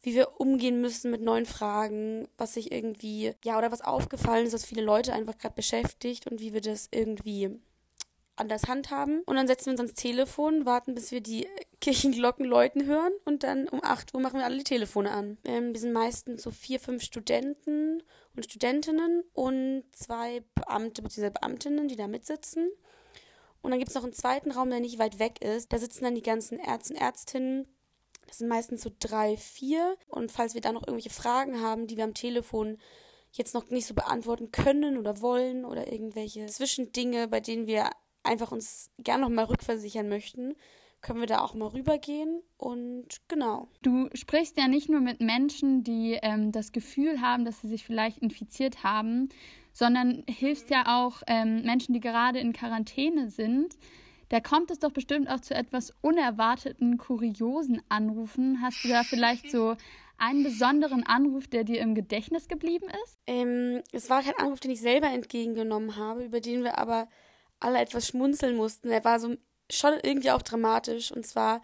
wie 0.04 0.14
wir 0.14 0.40
umgehen 0.40 0.80
müssen 0.80 1.10
mit 1.10 1.22
neuen 1.22 1.46
Fragen, 1.46 2.28
was 2.36 2.54
sich 2.54 2.70
irgendwie, 2.72 3.32
ja, 3.42 3.56
oder 3.58 3.72
was 3.72 3.80
aufgefallen 3.80 4.46
ist, 4.46 4.52
was 4.52 4.66
viele 4.66 4.82
Leute 4.82 5.12
einfach 5.12 5.36
gerade 5.38 5.54
beschäftigt 5.54 6.26
und 6.30 6.40
wie 6.40 6.52
wir 6.52 6.60
das 6.60 6.88
irgendwie 6.90 7.58
anders 8.36 8.66
handhaben. 8.66 9.22
Und 9.26 9.36
dann 9.36 9.46
setzen 9.46 9.66
wir 9.66 9.72
uns 9.72 9.80
ans 9.80 9.94
Telefon, 9.94 10.66
warten, 10.66 10.94
bis 10.94 11.10
wir 11.10 11.20
die 11.20 11.48
Kirchenglocken 11.80 12.44
läuten 12.44 12.86
hören 12.86 13.12
und 13.24 13.42
dann 13.44 13.68
um 13.68 13.82
8 13.82 14.14
Uhr 14.14 14.20
machen 14.20 14.38
wir 14.38 14.44
alle 14.44 14.58
die 14.58 14.64
Telefone 14.64 15.10
an. 15.10 15.38
Ähm, 15.44 15.72
wir 15.72 15.80
sind 15.80 15.92
meistens 15.92 16.42
so 16.42 16.50
vier, 16.50 16.80
fünf 16.80 17.02
Studenten 17.02 18.02
und 18.36 18.44
Studentinnen 18.44 19.22
und 19.32 19.84
zwei 19.92 20.42
Beamte 20.54 21.02
bzw. 21.02 21.30
Beamtinnen, 21.30 21.88
die 21.88 21.96
da 21.96 22.08
mitsitzen. 22.08 22.70
Und 23.62 23.70
dann 23.70 23.78
gibt 23.78 23.88
es 23.88 23.94
noch 23.94 24.04
einen 24.04 24.12
zweiten 24.12 24.50
Raum, 24.50 24.68
der 24.68 24.80
nicht 24.80 24.98
weit 24.98 25.18
weg 25.18 25.42
ist. 25.42 25.72
Da 25.72 25.78
sitzen 25.78 26.04
dann 26.04 26.14
die 26.14 26.22
ganzen 26.22 26.58
Ärzte 26.58 26.92
und 26.92 27.00
Ärztinnen 27.00 27.66
das 28.26 28.38
sind 28.38 28.48
meistens 28.48 28.82
so 28.82 28.90
drei, 28.98 29.36
vier. 29.36 29.96
Und 30.08 30.32
falls 30.32 30.54
wir 30.54 30.60
da 30.60 30.72
noch 30.72 30.82
irgendwelche 30.86 31.10
Fragen 31.10 31.60
haben, 31.60 31.86
die 31.86 31.96
wir 31.96 32.04
am 32.04 32.14
Telefon 32.14 32.78
jetzt 33.32 33.54
noch 33.54 33.70
nicht 33.70 33.86
so 33.86 33.94
beantworten 33.94 34.52
können 34.52 34.96
oder 34.96 35.20
wollen 35.20 35.64
oder 35.64 35.90
irgendwelche 35.92 36.46
Zwischendinge, 36.46 37.28
bei 37.28 37.40
denen 37.40 37.66
wir 37.66 37.90
einfach 38.22 38.52
uns 38.52 38.90
gern 38.98 39.20
noch 39.20 39.28
mal 39.28 39.44
rückversichern 39.44 40.08
möchten, 40.08 40.54
können 41.00 41.20
wir 41.20 41.26
da 41.26 41.42
auch 41.42 41.54
mal 41.54 41.68
rübergehen 41.68 42.42
und 42.56 43.20
genau. 43.28 43.68
Du 43.82 44.08
sprichst 44.14 44.56
ja 44.56 44.68
nicht 44.68 44.88
nur 44.88 45.00
mit 45.00 45.20
Menschen, 45.20 45.84
die 45.84 46.18
ähm, 46.22 46.50
das 46.50 46.72
Gefühl 46.72 47.20
haben, 47.20 47.44
dass 47.44 47.60
sie 47.60 47.68
sich 47.68 47.84
vielleicht 47.84 48.18
infiziert 48.18 48.82
haben, 48.82 49.28
sondern 49.72 50.24
hilfst 50.26 50.70
ja 50.70 51.04
auch 51.04 51.22
ähm, 51.26 51.62
Menschen, 51.62 51.92
die 51.92 52.00
gerade 52.00 52.38
in 52.38 52.54
Quarantäne 52.54 53.28
sind 53.28 53.76
da 54.28 54.40
kommt 54.40 54.70
es 54.70 54.78
doch 54.78 54.90
bestimmt 54.90 55.28
auch 55.28 55.40
zu 55.40 55.54
etwas 55.54 55.92
unerwarteten, 56.00 56.98
kuriosen 56.98 57.82
Anrufen. 57.88 58.60
Hast 58.62 58.84
du 58.84 58.88
da 58.88 59.02
vielleicht 59.02 59.50
so 59.50 59.76
einen 60.18 60.44
besonderen 60.44 61.04
Anruf, 61.04 61.46
der 61.48 61.64
dir 61.64 61.80
im 61.80 61.94
Gedächtnis 61.94 62.48
geblieben 62.48 62.86
ist? 63.04 63.18
Ähm, 63.26 63.82
es 63.92 64.10
war 64.10 64.22
kein 64.22 64.36
Anruf, 64.38 64.60
den 64.60 64.70
ich 64.70 64.80
selber 64.80 65.08
entgegengenommen 65.08 65.96
habe, 65.96 66.24
über 66.24 66.40
den 66.40 66.62
wir 66.62 66.78
aber 66.78 67.08
alle 67.60 67.80
etwas 67.80 68.08
schmunzeln 68.08 68.56
mussten. 68.56 68.90
Er 68.90 69.04
war 69.04 69.18
so 69.18 69.36
schon 69.70 69.94
irgendwie 70.02 70.30
auch 70.30 70.42
dramatisch. 70.42 71.10
Und 71.12 71.26
zwar 71.26 71.62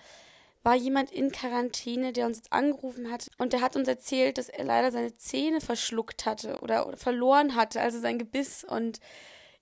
war 0.63 0.75
jemand 0.75 1.11
in 1.11 1.33
Quarantäne, 1.33 2.13
der 2.13 2.27
uns 2.27 2.43
angerufen 2.51 3.11
hat 3.11 3.31
und 3.39 3.53
der 3.53 3.63
hat 3.63 3.77
uns 3.77 3.89
erzählt, 3.89 4.37
dass 4.37 4.49
er 4.49 4.65
leider 4.65 4.93
seine 4.93 5.15
Zähne 5.15 5.61
verschluckt 5.61 6.27
hatte 6.27 6.59
oder, 6.61 6.87
oder 6.87 6.97
verloren 6.97 7.55
hatte, 7.55 7.81
also 7.81 7.99
sein 7.99 8.19
Gebiss 8.19 8.65
und 8.65 9.01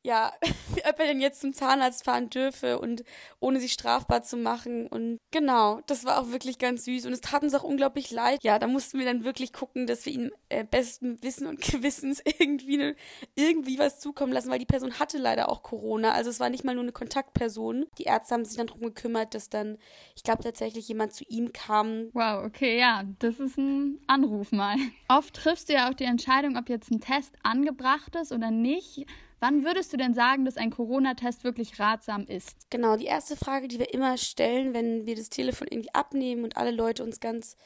ja, 0.05 0.33
ob 0.89 0.99
er 0.99 1.07
denn 1.07 1.21
jetzt 1.21 1.41
zum 1.41 1.53
Zahnarzt 1.53 2.05
fahren 2.05 2.31
dürfe 2.31 2.79
und 2.79 3.05
ohne 3.41 3.61
sich 3.61 3.73
strafbar 3.73 4.23
zu 4.23 4.37
machen. 4.37 4.87
Und 4.87 5.19
genau, 5.31 5.81
das 5.87 6.05
war 6.05 6.21
auch 6.21 6.31
wirklich 6.31 6.59
ganz 6.59 6.85
süß. 6.85 7.07
Und 7.07 7.13
es 7.13 7.21
tat 7.21 7.43
uns 7.43 7.55
auch 7.55 7.65
unglaublich 7.65 8.11
leid. 8.11 8.39
Ja, 8.43 8.59
da 8.59 8.67
mussten 8.67 8.99
wir 8.99 9.07
dann 9.07 9.25
wirklich 9.25 9.53
gucken, 9.53 9.87
dass 9.87 10.07
wir 10.07 10.13
ihm 10.13 10.31
äh, 10.49 10.65
besten 10.65 11.23
Wissen 11.23 11.47
und 11.47 11.61
Gewissens 11.73 12.23
irgendwie, 12.39 12.77
ne, 12.77 12.97
irgendwie 13.35 13.79
was 13.79 14.01
zukommen 14.01 14.33
lassen, 14.33 14.51
weil 14.51 14.59
die 14.59 14.67
Person 14.67 14.99
hatte 14.99 15.19
leider 15.19 15.49
auch 15.49 15.63
Corona. 15.63 16.13
Also 16.13 16.31
es 16.31 16.41
war 16.41 16.51
nicht 16.51 16.65
mal 16.65 16.75
nur 16.75 16.85
eine 16.85 16.93
Kontaktperson. 16.93 17.87
Die 17.99 18.05
Ärzte 18.05 18.35
haben 18.35 18.45
sich 18.45 18.57
dann 18.57 18.69
darum 18.69 18.83
gekümmert, 18.83 19.35
dass 19.35 19.51
dann, 19.51 19.79
ich 20.17 20.23
glaube, 20.23 20.43
tatsächlich 20.43 20.89
jemand 20.89 21.13
zu 21.13 21.25
ihm 21.29 21.53
kam. 21.53 22.11
Wow, 22.13 22.45
okay, 22.45 22.79
ja, 22.79 23.05
das 23.19 23.41
ist 23.41 23.59
ein 23.59 23.99
Anruf 24.07 24.53
mal. 24.53 24.77
Oft 25.09 25.35
triffst 25.35 25.69
du 25.69 25.75
ja 25.75 25.91
auch 25.91 25.95
die 25.95 26.05
Entscheidung, 26.05 26.57
ob 26.57 26.69
jetzt 26.69 26.91
ein 26.91 27.01
Test 27.01 27.35
angebracht 27.43 28.15
ist 28.17 28.33
oder 28.33 28.51
nicht. 28.51 29.07
Wann 29.41 29.65
würdest 29.65 29.93
du 29.93 29.97
denn 29.97 30.15
sagen, 30.15 30.45
dass 30.45 30.57
ein 30.57 30.71
Corona-Test 30.71 31.45
wirklich 31.45 31.79
ratsam 31.79 32.27
ist? 32.27 32.71
Genau, 32.71 32.97
die 32.97 33.07
erste 33.07 33.37
Frage, 33.37 33.69
die 33.69 33.79
wir 33.79 33.95
immer 33.95 34.17
stellen, 34.17 34.75
wenn 34.75 35.07
wir 35.07 35.15
das 35.15 35.31
Telefon 35.31 35.69
irgendwie 35.71 35.95
abnehmen 35.95 36.43
und 36.43 36.57
alle 36.57 36.73
Leute 36.73 37.05
uns 37.05 37.21
ganz 37.21 37.57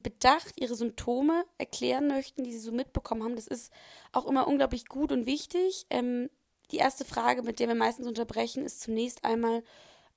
bedacht 0.00 0.60
ihre 0.60 0.74
Symptome 0.74 1.44
erklären 1.56 2.08
möchten, 2.08 2.44
die 2.44 2.52
sie 2.52 2.58
so 2.58 2.72
mitbekommen 2.72 3.24
haben, 3.24 3.36
das 3.36 3.46
ist 3.46 3.72
auch 4.12 4.26
immer 4.26 4.46
unglaublich 4.46 4.86
gut 4.86 5.10
und 5.10 5.26
wichtig. 5.26 5.86
Ähm, 5.90 6.28
die 6.70 6.76
erste 6.76 7.04
Frage, 7.04 7.42
mit 7.42 7.58
der 7.58 7.68
wir 7.68 7.74
meistens 7.74 8.06
unterbrechen, 8.06 8.64
ist 8.64 8.82
zunächst 8.82 9.24
einmal, 9.24 9.64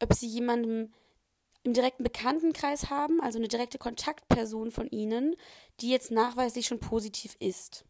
ob 0.01 0.13
sie 0.13 0.27
jemandem 0.27 0.93
im 1.63 1.73
direkten 1.73 2.03
Bekanntenkreis 2.03 2.89
haben, 2.89 3.21
also 3.21 3.37
eine 3.37 3.47
direkte 3.47 3.77
Kontaktperson 3.77 4.71
von 4.71 4.87
ihnen, 4.89 5.35
die 5.79 5.89
jetzt 5.89 6.11
nachweislich 6.11 6.67
schon 6.67 6.79
positiv 6.79 7.35
ist 7.39 7.85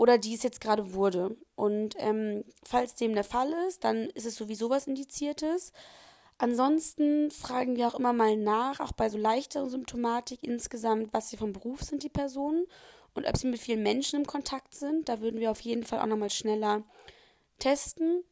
oder 0.00 0.16
die 0.16 0.32
es 0.32 0.42
jetzt 0.42 0.62
gerade 0.62 0.94
wurde. 0.94 1.36
Und 1.56 1.94
ähm, 1.98 2.42
falls 2.64 2.94
dem 2.94 3.12
der 3.14 3.22
Fall 3.22 3.52
ist, 3.68 3.84
dann 3.84 4.08
ist 4.14 4.24
es 4.24 4.34
sowieso 4.34 4.70
was 4.70 4.86
Indiziertes. 4.86 5.74
Ansonsten 6.38 7.30
fragen 7.30 7.76
wir 7.76 7.86
auch 7.86 7.98
immer 7.98 8.14
mal 8.14 8.34
nach, 8.38 8.80
auch 8.80 8.92
bei 8.92 9.10
so 9.10 9.18
leichteren 9.18 9.68
Symptomatik 9.68 10.42
insgesamt, 10.42 11.12
was 11.12 11.28
sie 11.28 11.36
vom 11.36 11.52
Beruf 11.52 11.82
sind, 11.82 12.02
die 12.02 12.08
Personen 12.08 12.64
und 13.12 13.26
ob 13.26 13.36
sie 13.36 13.46
mit 13.48 13.60
vielen 13.60 13.82
Menschen 13.82 14.20
im 14.20 14.26
Kontakt 14.26 14.74
sind. 14.74 15.06
Da 15.10 15.20
würden 15.20 15.38
wir 15.38 15.50
auf 15.50 15.60
jeden 15.60 15.84
Fall 15.84 16.00
auch 16.00 16.06
nochmal 16.06 16.30
schneller 16.30 16.82
testen. 17.58 18.24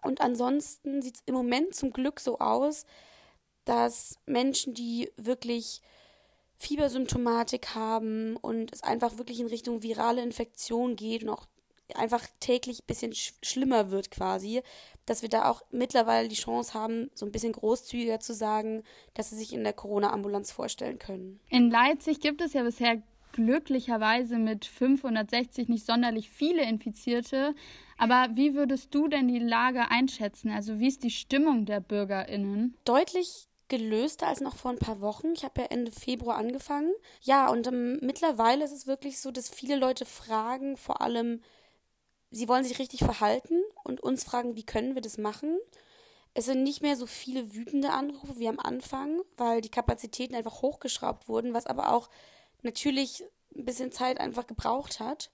Und 0.00 0.22
ansonsten 0.22 1.02
sieht 1.02 1.16
es 1.16 1.22
im 1.26 1.34
Moment 1.34 1.74
zum 1.74 1.92
Glück 1.92 2.20
so 2.20 2.38
aus, 2.38 2.86
dass 3.66 4.16
Menschen, 4.24 4.72
die 4.72 5.12
wirklich 5.18 5.82
Fiebersymptomatik 6.62 7.74
haben 7.74 8.36
und 8.36 8.72
es 8.72 8.82
einfach 8.82 9.18
wirklich 9.18 9.40
in 9.40 9.48
Richtung 9.48 9.82
virale 9.82 10.22
Infektion 10.22 10.94
geht 10.94 11.24
und 11.24 11.30
auch 11.30 11.46
einfach 11.94 12.24
täglich 12.38 12.80
ein 12.80 12.86
bisschen 12.86 13.12
sch 13.12 13.34
schlimmer 13.42 13.90
wird 13.90 14.10
quasi, 14.10 14.62
dass 15.04 15.22
wir 15.22 15.28
da 15.28 15.50
auch 15.50 15.62
mittlerweile 15.72 16.28
die 16.28 16.36
Chance 16.36 16.72
haben, 16.72 17.10
so 17.14 17.26
ein 17.26 17.32
bisschen 17.32 17.52
großzügiger 17.52 18.20
zu 18.20 18.32
sagen, 18.32 18.84
dass 19.14 19.30
sie 19.30 19.36
sich 19.36 19.52
in 19.52 19.64
der 19.64 19.72
Corona-Ambulanz 19.72 20.52
vorstellen 20.52 20.98
können. 20.98 21.40
In 21.48 21.70
Leipzig 21.70 22.20
gibt 22.20 22.40
es 22.40 22.52
ja 22.52 22.62
bisher 22.62 23.02
glücklicherweise 23.32 24.38
mit 24.38 24.64
560 24.64 25.68
nicht 25.68 25.84
sonderlich 25.84 26.30
viele 26.30 26.62
Infizierte. 26.62 27.54
Aber 27.98 28.28
wie 28.34 28.54
würdest 28.54 28.94
du 28.94 29.08
denn 29.08 29.26
die 29.26 29.38
Lage 29.38 29.90
einschätzen? 29.90 30.50
Also 30.50 30.78
wie 30.78 30.88
ist 30.88 31.02
die 31.02 31.10
Stimmung 31.10 31.66
der 31.66 31.80
Bürgerinnen? 31.80 32.76
Deutlich 32.84 33.48
gelöster 33.72 34.28
als 34.28 34.42
noch 34.42 34.54
vor 34.54 34.70
ein 34.70 34.78
paar 34.78 35.00
Wochen. 35.00 35.32
Ich 35.32 35.44
habe 35.44 35.62
ja 35.62 35.66
Ende 35.68 35.90
Februar 35.90 36.36
angefangen. 36.36 36.92
Ja, 37.22 37.48
und 37.48 37.66
ähm, 37.66 37.98
mittlerweile 38.02 38.64
ist 38.64 38.72
es 38.72 38.86
wirklich 38.86 39.18
so, 39.18 39.30
dass 39.30 39.48
viele 39.48 39.76
Leute 39.76 40.04
fragen, 40.04 40.76
vor 40.76 41.00
allem, 41.00 41.42
sie 42.30 42.48
wollen 42.48 42.64
sich 42.64 42.78
richtig 42.78 43.00
verhalten 43.00 43.62
und 43.82 44.02
uns 44.02 44.24
fragen, 44.24 44.56
wie 44.56 44.66
können 44.66 44.94
wir 44.94 45.00
das 45.00 45.16
machen. 45.16 45.58
Es 46.34 46.44
sind 46.44 46.62
nicht 46.62 46.82
mehr 46.82 46.96
so 46.96 47.06
viele 47.06 47.54
wütende 47.54 47.90
Anrufe 47.92 48.38
wie 48.38 48.48
am 48.48 48.58
Anfang, 48.58 49.22
weil 49.38 49.62
die 49.62 49.70
Kapazitäten 49.70 50.34
einfach 50.34 50.60
hochgeschraubt 50.60 51.26
wurden, 51.26 51.54
was 51.54 51.66
aber 51.66 51.92
auch 51.94 52.10
natürlich 52.60 53.24
ein 53.56 53.64
bisschen 53.64 53.90
Zeit 53.90 54.20
einfach 54.20 54.46
gebraucht 54.46 55.00
hat. 55.00 55.30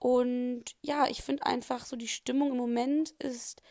Und 0.00 0.64
ja, 0.82 1.06
ich 1.06 1.22
finde 1.22 1.46
einfach 1.46 1.86
so 1.86 1.94
die 1.94 2.08
Stimmung 2.08 2.50
im 2.50 2.56
Moment 2.56 3.10
ist 3.20 3.62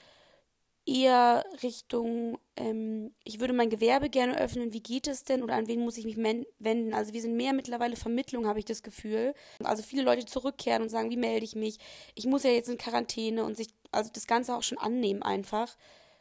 eher 0.89 1.45
Richtung, 1.61 2.39
ähm, 2.55 3.13
ich 3.23 3.39
würde 3.39 3.53
mein 3.53 3.69
Gewerbe 3.69 4.09
gerne 4.09 4.37
öffnen, 4.37 4.73
wie 4.73 4.81
geht 4.81 5.07
es 5.07 5.23
denn 5.23 5.43
oder 5.43 5.55
an 5.55 5.67
wen 5.67 5.81
muss 5.81 5.97
ich 5.97 6.05
mich 6.05 6.17
wenden? 6.17 6.93
Also 6.93 7.13
wir 7.13 7.21
sind 7.21 7.35
mehr 7.35 7.53
mittlerweile 7.53 7.95
Vermittlung, 7.95 8.47
habe 8.47 8.59
ich 8.59 8.65
das 8.65 8.81
Gefühl. 8.81 9.33
Also 9.63 9.83
viele 9.83 10.03
Leute 10.03 10.25
zurückkehren 10.25 10.81
und 10.81 10.89
sagen, 10.89 11.11
wie 11.11 11.17
melde 11.17 11.45
ich 11.45 11.55
mich? 11.55 11.77
Ich 12.15 12.25
muss 12.25 12.43
ja 12.43 12.49
jetzt 12.49 12.69
in 12.69 12.77
Quarantäne 12.77 13.43
und 13.43 13.55
sich, 13.55 13.67
also 13.91 14.09
das 14.11 14.25
Ganze 14.25 14.55
auch 14.55 14.63
schon 14.63 14.79
annehmen 14.79 15.21
einfach. 15.21 15.75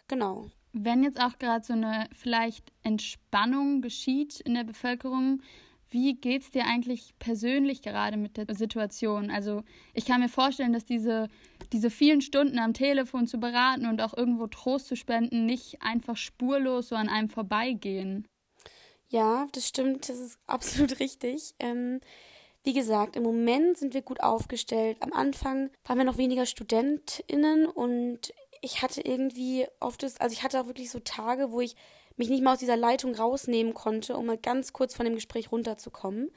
Genau. 0.07 0.51
Wenn 0.73 1.03
jetzt 1.03 1.21
auch 1.21 1.39
gerade 1.39 1.65
so 1.65 1.73
eine 1.73 2.09
vielleicht 2.13 2.73
Entspannung 2.83 3.81
geschieht 3.81 4.41
in 4.41 4.55
der 4.55 4.65
Bevölkerung, 4.65 5.41
Wie 5.91 6.15
geht 6.15 6.43
es 6.43 6.51
dir 6.51 6.67
eigentlich 6.67 7.15
persönlich 7.19 7.83
gerade 7.83 8.17
mit 8.17 8.37
der 8.37 8.55
Situation? 8.55 9.31
Also 9.31 9.63
ich 9.95 10.05
kann 10.05 10.21
mir 10.21 10.29
vorstellen, 10.29 10.73
dass 10.73 10.85
diese, 10.85 11.29
diese 11.73 11.91
vielen 11.91 12.21
Stunden 12.21 12.59
am 12.59 12.75
Telefon 12.75 13.27
zu 13.27 13.39
beraten 13.39 13.87
und 13.87 14.03
auch 14.03 14.17
irgendwo 14.17 14.47
Trost 14.47 14.87
zu 14.87 14.97
spenden 14.97 15.47
nicht 15.47 15.81
einfach 15.81 16.17
spurlos 16.17 16.89
so 16.89 16.97
an 16.97 17.09
einem 17.09 17.31
vorbeigehen. 17.31 18.27
Ja, 19.09 19.49
das 19.53 19.67
stimmt, 19.67 20.09
das 20.09 20.19
ist 20.19 20.39
absolut 20.47 21.01
richtig. 21.01 21.55
Ähm, 21.59 22.01
wie 22.65 22.75
gesagt, 22.75 23.17
im 23.17 23.23
Moment 23.23 23.79
sind 23.79 23.95
wir 23.95 24.03
gut 24.03 24.21
aufgestellt. 24.21 24.99
Am 25.01 25.13
Anfang 25.13 25.71
waren 25.85 25.97
wir 25.97 26.05
noch 26.05 26.19
weniger 26.19 26.45
StudentInnen 26.45 27.67
und 27.67 28.33
ich 28.61 28.83
hatte 28.83 29.01
irgendwie 29.01 29.67
oft 29.81 30.03
das, 30.03 30.21
also 30.21 30.33
ich 30.33 30.43
hatte 30.43 30.61
auch 30.61 30.67
wirklich 30.67 30.91
so 30.91 30.99
Tage, 30.99 31.53
wo 31.53 31.61
ich 31.61 31.77
mich 32.19 32.29
nicht 32.29 32.43
mal 32.43 32.53
aus 32.53 32.59
dieser 32.59 32.77
Leitung 32.77 33.15
rausnehmen 33.15 33.75
konnte, 33.75 34.17
um 34.17 34.27
mal 34.27 34.39
ganz 34.39 34.73
kurz 34.73 34.95
von 34.95 35.05
dem 35.05 35.15
Gespräch 35.15 35.53
runterzukommen. 35.53 36.31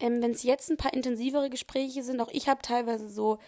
Ähm, 0.00 0.22
Wenn 0.22 0.32
es 0.32 0.42
jetzt 0.42 0.70
ein 0.70 0.76
paar 0.76 0.92
intensivere 0.92 1.50
Gespräche 1.50 2.02
sind, 2.02 2.20
auch 2.20 2.30
ich 2.30 2.48
habe 2.48 2.62
teilweise 2.62 3.08
so 3.08 3.38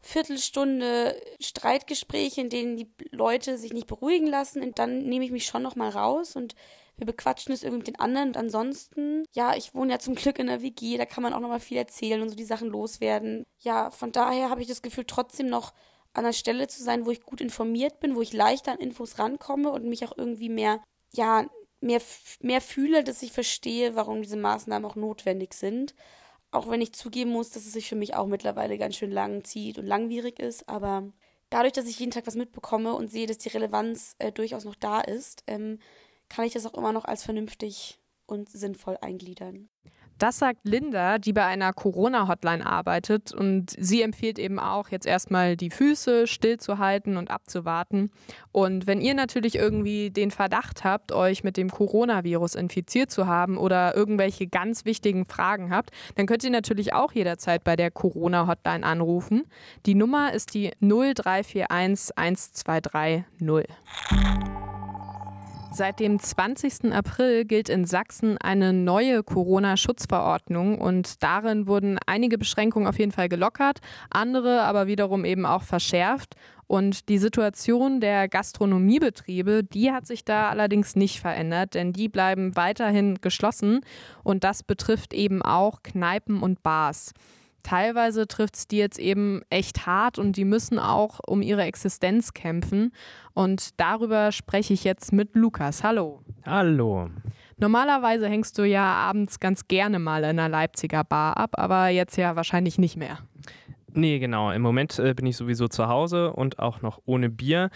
Viertelstunde 0.00 1.20
Streitgespräche, 1.40 2.40
in 2.40 2.48
denen 2.48 2.76
die 2.76 2.90
Leute 3.10 3.58
sich 3.58 3.72
nicht 3.72 3.86
beruhigen 3.86 4.26
lassen, 4.26 4.62
und 4.62 4.78
dann 4.78 5.00
nehme 5.00 5.24
ich 5.24 5.30
mich 5.30 5.44
schon 5.44 5.62
noch 5.62 5.76
mal 5.76 5.90
raus 5.90 6.36
und 6.36 6.54
wir 6.96 7.06
bequatschen 7.06 7.52
es 7.52 7.62
irgendwie 7.62 7.78
mit 7.78 7.88
den 7.88 8.00
anderen 8.00 8.28
und 8.28 8.36
ansonsten, 8.36 9.24
ja, 9.32 9.54
ich 9.56 9.74
wohne 9.74 9.92
ja 9.92 9.98
zum 9.98 10.14
Glück 10.14 10.38
in 10.38 10.48
der 10.48 10.62
WG, 10.62 10.98
da 10.98 11.06
kann 11.06 11.22
man 11.22 11.32
auch 11.32 11.40
noch 11.40 11.48
mal 11.48 11.60
viel 11.60 11.78
erzählen 11.78 12.20
und 12.20 12.28
so 12.28 12.34
die 12.34 12.44
Sachen 12.44 12.68
loswerden. 12.68 13.44
Ja, 13.58 13.90
von 13.90 14.12
daher 14.12 14.50
habe 14.50 14.62
ich 14.62 14.68
das 14.68 14.82
Gefühl, 14.82 15.04
trotzdem 15.06 15.48
noch 15.48 15.72
an 16.12 16.24
einer 16.24 16.32
Stelle 16.32 16.66
zu 16.68 16.82
sein, 16.82 17.06
wo 17.06 17.10
ich 17.10 17.22
gut 17.22 17.40
informiert 17.40 18.00
bin, 18.00 18.16
wo 18.16 18.22
ich 18.22 18.32
leichter 18.32 18.72
an 18.72 18.78
Infos 18.78 19.18
rankomme 19.18 19.70
und 19.70 19.84
mich 19.84 20.04
auch 20.04 20.16
irgendwie 20.16 20.48
mehr, 20.48 20.82
ja, 21.12 21.48
mehr, 21.80 22.00
mehr 22.40 22.60
fühle, 22.60 23.04
dass 23.04 23.22
ich 23.22 23.32
verstehe, 23.32 23.96
warum 23.96 24.22
diese 24.22 24.36
Maßnahmen 24.36 24.88
auch 24.88 24.96
notwendig 24.96 25.54
sind. 25.54 25.94
Auch 26.50 26.68
wenn 26.68 26.80
ich 26.80 26.92
zugeben 26.92 27.30
muss, 27.30 27.50
dass 27.50 27.66
es 27.66 27.72
sich 27.72 27.88
für 27.88 27.96
mich 27.96 28.14
auch 28.14 28.26
mittlerweile 28.26 28.76
ganz 28.78 28.96
schön 28.96 29.12
lang 29.12 29.44
zieht 29.44 29.78
und 29.78 29.86
langwierig 29.86 30.40
ist, 30.40 30.68
aber 30.68 31.12
dadurch, 31.48 31.72
dass 31.72 31.86
ich 31.86 31.98
jeden 31.98 32.10
Tag 32.10 32.26
was 32.26 32.34
mitbekomme 32.34 32.94
und 32.94 33.10
sehe, 33.10 33.26
dass 33.26 33.38
die 33.38 33.50
Relevanz 33.50 34.16
äh, 34.18 34.32
durchaus 34.32 34.64
noch 34.64 34.74
da 34.74 35.00
ist, 35.00 35.44
ähm, 35.46 35.78
kann 36.28 36.44
ich 36.44 36.52
das 36.52 36.66
auch 36.66 36.74
immer 36.74 36.92
noch 36.92 37.04
als 37.04 37.24
vernünftig 37.24 37.98
und 38.26 38.48
sinnvoll 38.48 38.96
eingliedern. 39.00 39.68
Das 40.20 40.38
sagt 40.38 40.60
Linda, 40.64 41.16
die 41.16 41.32
bei 41.32 41.46
einer 41.46 41.72
Corona-Hotline 41.72 42.66
arbeitet 42.66 43.32
und 43.32 43.70
sie 43.78 44.02
empfiehlt 44.02 44.38
eben 44.38 44.58
auch, 44.58 44.90
jetzt 44.90 45.06
erstmal 45.06 45.56
die 45.56 45.70
Füße 45.70 46.26
stillzuhalten 46.26 47.16
und 47.16 47.30
abzuwarten. 47.30 48.10
Und 48.52 48.86
wenn 48.86 49.00
ihr 49.00 49.14
natürlich 49.14 49.54
irgendwie 49.54 50.10
den 50.10 50.30
Verdacht 50.30 50.84
habt, 50.84 51.12
euch 51.12 51.42
mit 51.42 51.56
dem 51.56 51.70
Coronavirus 51.70 52.54
infiziert 52.54 53.10
zu 53.10 53.26
haben 53.26 53.56
oder 53.56 53.96
irgendwelche 53.96 54.46
ganz 54.46 54.84
wichtigen 54.84 55.24
Fragen 55.24 55.74
habt, 55.74 55.88
dann 56.16 56.26
könnt 56.26 56.44
ihr 56.44 56.50
natürlich 56.50 56.92
auch 56.92 57.12
jederzeit 57.12 57.64
bei 57.64 57.74
der 57.74 57.90
Corona-Hotline 57.90 58.84
anrufen. 58.84 59.44
Die 59.86 59.94
Nummer 59.94 60.34
ist 60.34 60.52
die 60.52 60.72
0341 60.80 62.14
1230. 62.14 63.24
Seit 65.72 66.00
dem 66.00 66.18
20. 66.18 66.92
April 66.92 67.44
gilt 67.44 67.68
in 67.68 67.84
Sachsen 67.84 68.36
eine 68.38 68.72
neue 68.72 69.22
Corona-Schutzverordnung 69.22 70.78
und 70.78 71.22
darin 71.22 71.68
wurden 71.68 71.98
einige 72.06 72.38
Beschränkungen 72.38 72.88
auf 72.88 72.98
jeden 72.98 73.12
Fall 73.12 73.28
gelockert, 73.28 73.78
andere 74.10 74.62
aber 74.62 74.88
wiederum 74.88 75.24
eben 75.24 75.46
auch 75.46 75.62
verschärft. 75.62 76.34
Und 76.66 77.08
die 77.08 77.18
Situation 77.18 78.00
der 78.00 78.28
Gastronomiebetriebe, 78.28 79.62
die 79.62 79.92
hat 79.92 80.06
sich 80.06 80.24
da 80.24 80.48
allerdings 80.50 80.96
nicht 80.96 81.20
verändert, 81.20 81.74
denn 81.74 81.92
die 81.92 82.08
bleiben 82.08 82.56
weiterhin 82.56 83.20
geschlossen 83.20 83.80
und 84.24 84.42
das 84.42 84.64
betrifft 84.64 85.14
eben 85.14 85.40
auch 85.40 85.82
Kneipen 85.82 86.42
und 86.42 86.62
Bars. 86.64 87.12
Teilweise 87.62 88.26
trifft 88.26 88.56
es 88.56 88.68
die 88.68 88.78
jetzt 88.78 88.98
eben 88.98 89.42
echt 89.50 89.86
hart 89.86 90.18
und 90.18 90.36
die 90.36 90.44
müssen 90.44 90.78
auch 90.78 91.20
um 91.26 91.42
ihre 91.42 91.62
Existenz 91.62 92.34
kämpfen. 92.34 92.92
Und 93.34 93.80
darüber 93.80 94.32
spreche 94.32 94.74
ich 94.74 94.84
jetzt 94.84 95.12
mit 95.12 95.34
Lukas. 95.34 95.84
Hallo. 95.84 96.22
Hallo. 96.44 97.10
Normalerweise 97.58 98.28
hängst 98.28 98.58
du 98.58 98.64
ja 98.64 98.84
abends 98.84 99.38
ganz 99.38 99.68
gerne 99.68 99.98
mal 99.98 100.24
in 100.24 100.30
einer 100.30 100.48
Leipziger 100.48 101.04
Bar 101.04 101.36
ab, 101.36 101.50
aber 101.54 101.88
jetzt 101.88 102.16
ja 102.16 102.34
wahrscheinlich 102.34 102.78
nicht 102.78 102.96
mehr. 102.96 103.18
Nee, 103.92 104.18
genau. 104.18 104.50
Im 104.50 104.62
Moment 104.62 104.98
äh, 104.98 105.14
bin 105.14 105.26
ich 105.26 105.36
sowieso 105.36 105.68
zu 105.68 105.88
Hause 105.88 106.32
und 106.32 106.58
auch 106.58 106.80
noch 106.80 107.00
ohne 107.04 107.28
Bier. 107.28 107.70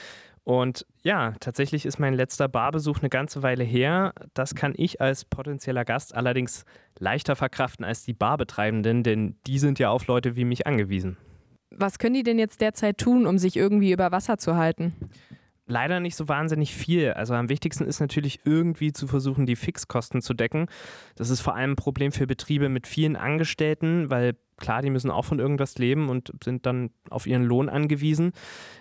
Und 0.44 0.86
ja, 1.02 1.32
tatsächlich 1.40 1.86
ist 1.86 1.98
mein 1.98 2.12
letzter 2.12 2.48
Barbesuch 2.48 3.00
eine 3.00 3.08
ganze 3.08 3.42
Weile 3.42 3.64
her. 3.64 4.12
Das 4.34 4.54
kann 4.54 4.74
ich 4.76 5.00
als 5.00 5.24
potenzieller 5.24 5.86
Gast 5.86 6.14
allerdings 6.14 6.66
leichter 6.98 7.34
verkraften 7.34 7.84
als 7.84 8.04
die 8.04 8.12
Barbetreibenden, 8.12 9.02
denn 9.02 9.36
die 9.46 9.58
sind 9.58 9.78
ja 9.78 9.88
auf 9.88 10.06
Leute 10.06 10.36
wie 10.36 10.44
mich 10.44 10.66
angewiesen. 10.66 11.16
Was 11.70 11.98
können 11.98 12.14
die 12.14 12.22
denn 12.22 12.38
jetzt 12.38 12.60
derzeit 12.60 12.98
tun, 12.98 13.26
um 13.26 13.38
sich 13.38 13.56
irgendwie 13.56 13.90
über 13.90 14.12
Wasser 14.12 14.38
zu 14.38 14.56
halten? 14.56 14.94
Leider 15.66 15.98
nicht 15.98 16.14
so 16.14 16.28
wahnsinnig 16.28 16.74
viel. 16.74 17.12
Also 17.12 17.32
am 17.32 17.48
wichtigsten 17.48 17.86
ist 17.86 17.98
natürlich 17.98 18.40
irgendwie 18.44 18.92
zu 18.92 19.06
versuchen, 19.06 19.46
die 19.46 19.56
Fixkosten 19.56 20.20
zu 20.20 20.34
decken. 20.34 20.66
Das 21.16 21.30
ist 21.30 21.40
vor 21.40 21.54
allem 21.54 21.72
ein 21.72 21.76
Problem 21.76 22.12
für 22.12 22.26
Betriebe 22.26 22.68
mit 22.68 22.86
vielen 22.86 23.16
Angestellten, 23.16 24.10
weil 24.10 24.36
klar, 24.56 24.82
die 24.82 24.90
müssen 24.90 25.10
auch 25.10 25.24
von 25.24 25.38
irgendwas 25.38 25.78
leben 25.78 26.08
und 26.08 26.32
sind 26.42 26.66
dann 26.66 26.90
auf 27.10 27.26
ihren 27.26 27.44
Lohn 27.44 27.68
angewiesen. 27.68 28.32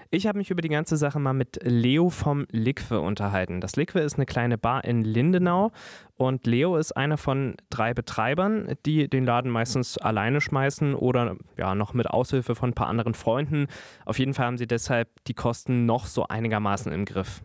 Ich 0.09 0.27
habe 0.27 0.37
mich 0.37 0.51
über 0.51 0.61
die 0.61 0.69
ganze 0.69 0.95
Sache 0.95 1.19
mal 1.19 1.33
mit 1.33 1.59
Leo 1.63 2.09
vom 2.09 2.45
Liquwe 2.51 2.99
unterhalten. 2.99 3.61
Das 3.61 3.75
Liquwe 3.75 4.01
ist 4.01 4.15
eine 4.15 4.27
kleine 4.27 4.59
Bar 4.59 4.83
in 4.83 5.01
Lindenau 5.01 5.71
und 6.17 6.45
Leo 6.45 6.77
ist 6.77 6.91
einer 6.91 7.17
von 7.17 7.55
drei 7.71 7.95
Betreibern, 7.95 8.75
die 8.85 9.07
den 9.07 9.25
Laden 9.25 9.49
meistens 9.49 9.97
alleine 9.97 10.39
schmeißen 10.39 10.93
oder 10.93 11.35
ja 11.57 11.73
noch 11.73 11.95
mit 11.95 12.07
Aushilfe 12.07 12.53
von 12.53 12.69
ein 12.69 12.73
paar 12.75 12.87
anderen 12.87 13.15
Freunden. 13.15 13.65
Auf 14.05 14.19
jeden 14.19 14.35
Fall 14.35 14.45
haben 14.45 14.59
sie 14.59 14.67
deshalb 14.67 15.09
die 15.25 15.33
Kosten 15.33 15.87
noch 15.87 16.05
so 16.05 16.27
einigermaßen 16.27 16.91
im 16.91 17.05
Griff. 17.05 17.41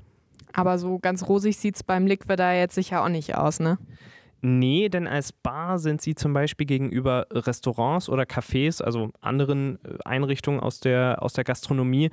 Aber 0.52 0.78
so 0.78 0.98
ganz 0.98 1.26
rosig 1.26 1.56
sieht 1.56 1.76
es 1.76 1.82
beim 1.82 2.06
Liquwe 2.06 2.36
da 2.36 2.52
jetzt 2.52 2.74
sicher 2.74 3.02
auch 3.02 3.08
nicht 3.08 3.34
aus, 3.34 3.60
ne? 3.60 3.78
Nee, 4.40 4.88
denn 4.88 5.08
als 5.08 5.32
Bar 5.32 5.80
sind 5.80 6.00
sie 6.00 6.14
zum 6.14 6.32
Beispiel 6.32 6.66
gegenüber 6.66 7.26
Restaurants 7.32 8.08
oder 8.08 8.22
Cafés, 8.22 8.80
also 8.80 9.10
anderen 9.20 9.78
äh, 9.84 9.98
Einrichtungen 10.04 10.60
aus 10.60 10.78
der, 10.78 11.18
aus 11.22 11.32
der 11.32 11.44
Gastronomie, 11.44 12.10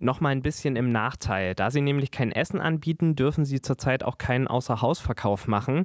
nochmal 0.00 0.32
ein 0.32 0.42
bisschen 0.42 0.74
im 0.74 0.90
Nachteil. 0.90 1.54
Da 1.54 1.70
sie 1.70 1.80
nämlich 1.80 2.10
kein 2.10 2.32
Essen 2.32 2.60
anbieten, 2.60 3.14
dürfen 3.14 3.44
sie 3.44 3.60
zurzeit 3.60 4.02
auch 4.02 4.18
keinen 4.18 4.48
Außerhausverkauf 4.48 5.46
machen. 5.46 5.84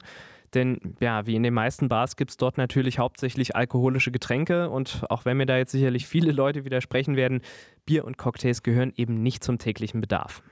Denn 0.53 0.95
ja, 0.99 1.25
wie 1.25 1.35
in 1.35 1.43
den 1.43 1.53
meisten 1.53 1.89
Bars 1.89 2.15
gibt 2.15 2.31
es 2.31 2.37
dort 2.37 2.57
natürlich 2.57 2.99
hauptsächlich 2.99 3.55
alkoholische 3.55 4.11
Getränke 4.11 4.69
und 4.69 5.03
auch 5.09 5.25
wenn 5.25 5.37
mir 5.37 5.45
da 5.45 5.57
jetzt 5.57 5.71
sicherlich 5.71 6.07
viele 6.07 6.31
Leute 6.31 6.63
widersprechen 6.65 7.15
werden, 7.15 7.41
Bier 7.85 8.05
und 8.05 8.17
Cocktails 8.17 8.61
gehören 8.61 8.93
eben 8.95 9.21
nicht 9.21 9.43
zum 9.43 9.57
täglichen 9.57 10.01
Bedarf. 10.01 10.43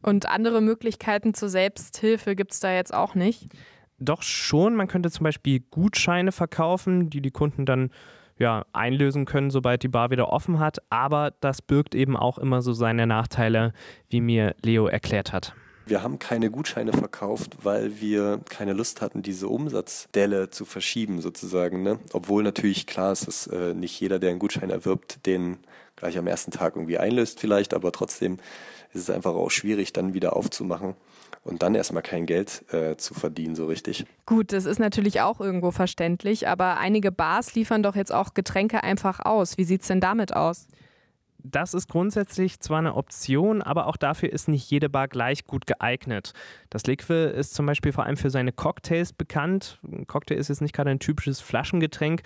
Und 0.00 0.28
andere 0.28 0.60
Möglichkeiten 0.60 1.34
zur 1.34 1.48
Selbsthilfe 1.48 2.36
gibt 2.36 2.52
es 2.52 2.60
da 2.60 2.74
jetzt 2.74 2.92
auch 2.92 3.14
nicht? 3.14 3.48
Doch 3.98 4.22
schon, 4.22 4.74
man 4.74 4.88
könnte 4.88 5.10
zum 5.10 5.24
Beispiel 5.24 5.60
Gutscheine 5.70 6.32
verkaufen, 6.32 7.10
die 7.10 7.20
die 7.20 7.30
Kunden 7.30 7.64
dann 7.64 7.90
ja, 8.38 8.64
einlösen 8.72 9.26
können, 9.26 9.50
sobald 9.50 9.82
die 9.82 9.88
Bar 9.88 10.10
wieder 10.10 10.30
offen 10.30 10.58
hat. 10.58 10.78
Aber 10.90 11.32
das 11.40 11.62
birgt 11.62 11.94
eben 11.94 12.16
auch 12.16 12.38
immer 12.38 12.62
so 12.62 12.72
seine 12.72 13.06
Nachteile, 13.06 13.72
wie 14.08 14.20
mir 14.20 14.54
Leo 14.62 14.86
erklärt 14.86 15.32
hat. 15.32 15.54
Wir 15.86 16.02
haben 16.02 16.18
keine 16.18 16.50
Gutscheine 16.50 16.94
verkauft, 16.94 17.58
weil 17.62 18.00
wir 18.00 18.40
keine 18.48 18.72
Lust 18.72 19.02
hatten, 19.02 19.20
diese 19.20 19.48
Umsatzdelle 19.48 20.48
zu 20.48 20.64
verschieben 20.64 21.20
sozusagen. 21.20 21.82
Ne? 21.82 21.98
Obwohl 22.14 22.42
natürlich 22.42 22.86
klar 22.86 23.12
ist, 23.12 23.28
dass 23.28 23.46
äh, 23.48 23.74
nicht 23.74 24.00
jeder, 24.00 24.18
der 24.18 24.30
einen 24.30 24.38
Gutschein 24.38 24.70
erwirbt, 24.70 25.26
den 25.26 25.58
gleich 25.94 26.16
am 26.16 26.26
ersten 26.26 26.52
Tag 26.52 26.76
irgendwie 26.76 26.98
einlöst 26.98 27.38
vielleicht, 27.38 27.74
aber 27.74 27.92
trotzdem 27.92 28.38
ist 28.94 29.02
es 29.02 29.10
einfach 29.10 29.34
auch 29.34 29.50
schwierig, 29.50 29.92
dann 29.92 30.14
wieder 30.14 30.34
aufzumachen 30.34 30.94
und 31.44 31.62
dann 31.62 31.74
erstmal 31.74 32.02
kein 32.02 32.26
Geld 32.26 32.64
äh, 32.72 32.96
zu 32.96 33.14
verdienen, 33.14 33.54
so 33.54 33.66
richtig. 33.66 34.06
Gut, 34.26 34.52
das 34.52 34.64
ist 34.64 34.80
natürlich 34.80 35.20
auch 35.20 35.40
irgendwo 35.40 35.70
verständlich, 35.70 36.48
aber 36.48 36.78
einige 36.78 37.12
Bars 37.12 37.54
liefern 37.54 37.82
doch 37.82 37.94
jetzt 37.94 38.12
auch 38.12 38.34
Getränke 38.34 38.82
einfach 38.82 39.20
aus. 39.20 39.58
Wie 39.58 39.64
sieht 39.64 39.82
es 39.82 39.88
denn 39.88 40.00
damit 40.00 40.34
aus? 40.34 40.66
Das 41.46 41.74
ist 41.74 41.88
grundsätzlich 41.90 42.58
zwar 42.60 42.78
eine 42.78 42.94
Option, 42.94 43.60
aber 43.60 43.86
auch 43.86 43.98
dafür 43.98 44.32
ist 44.32 44.48
nicht 44.48 44.70
jede 44.70 44.88
Bar 44.88 45.08
gleich 45.08 45.44
gut 45.44 45.66
geeignet. 45.66 46.32
Das 46.70 46.86
Liquid 46.86 47.36
ist 47.36 47.52
zum 47.52 47.66
Beispiel 47.66 47.92
vor 47.92 48.04
allem 48.04 48.16
für 48.16 48.30
seine 48.30 48.50
Cocktails 48.50 49.12
bekannt. 49.12 49.78
Ein 49.82 50.06
Cocktail 50.06 50.36
ist 50.36 50.48
jetzt 50.48 50.62
nicht 50.62 50.74
gerade 50.74 50.88
ein 50.88 51.00
typisches 51.00 51.40
Flaschengetränk 51.40 52.22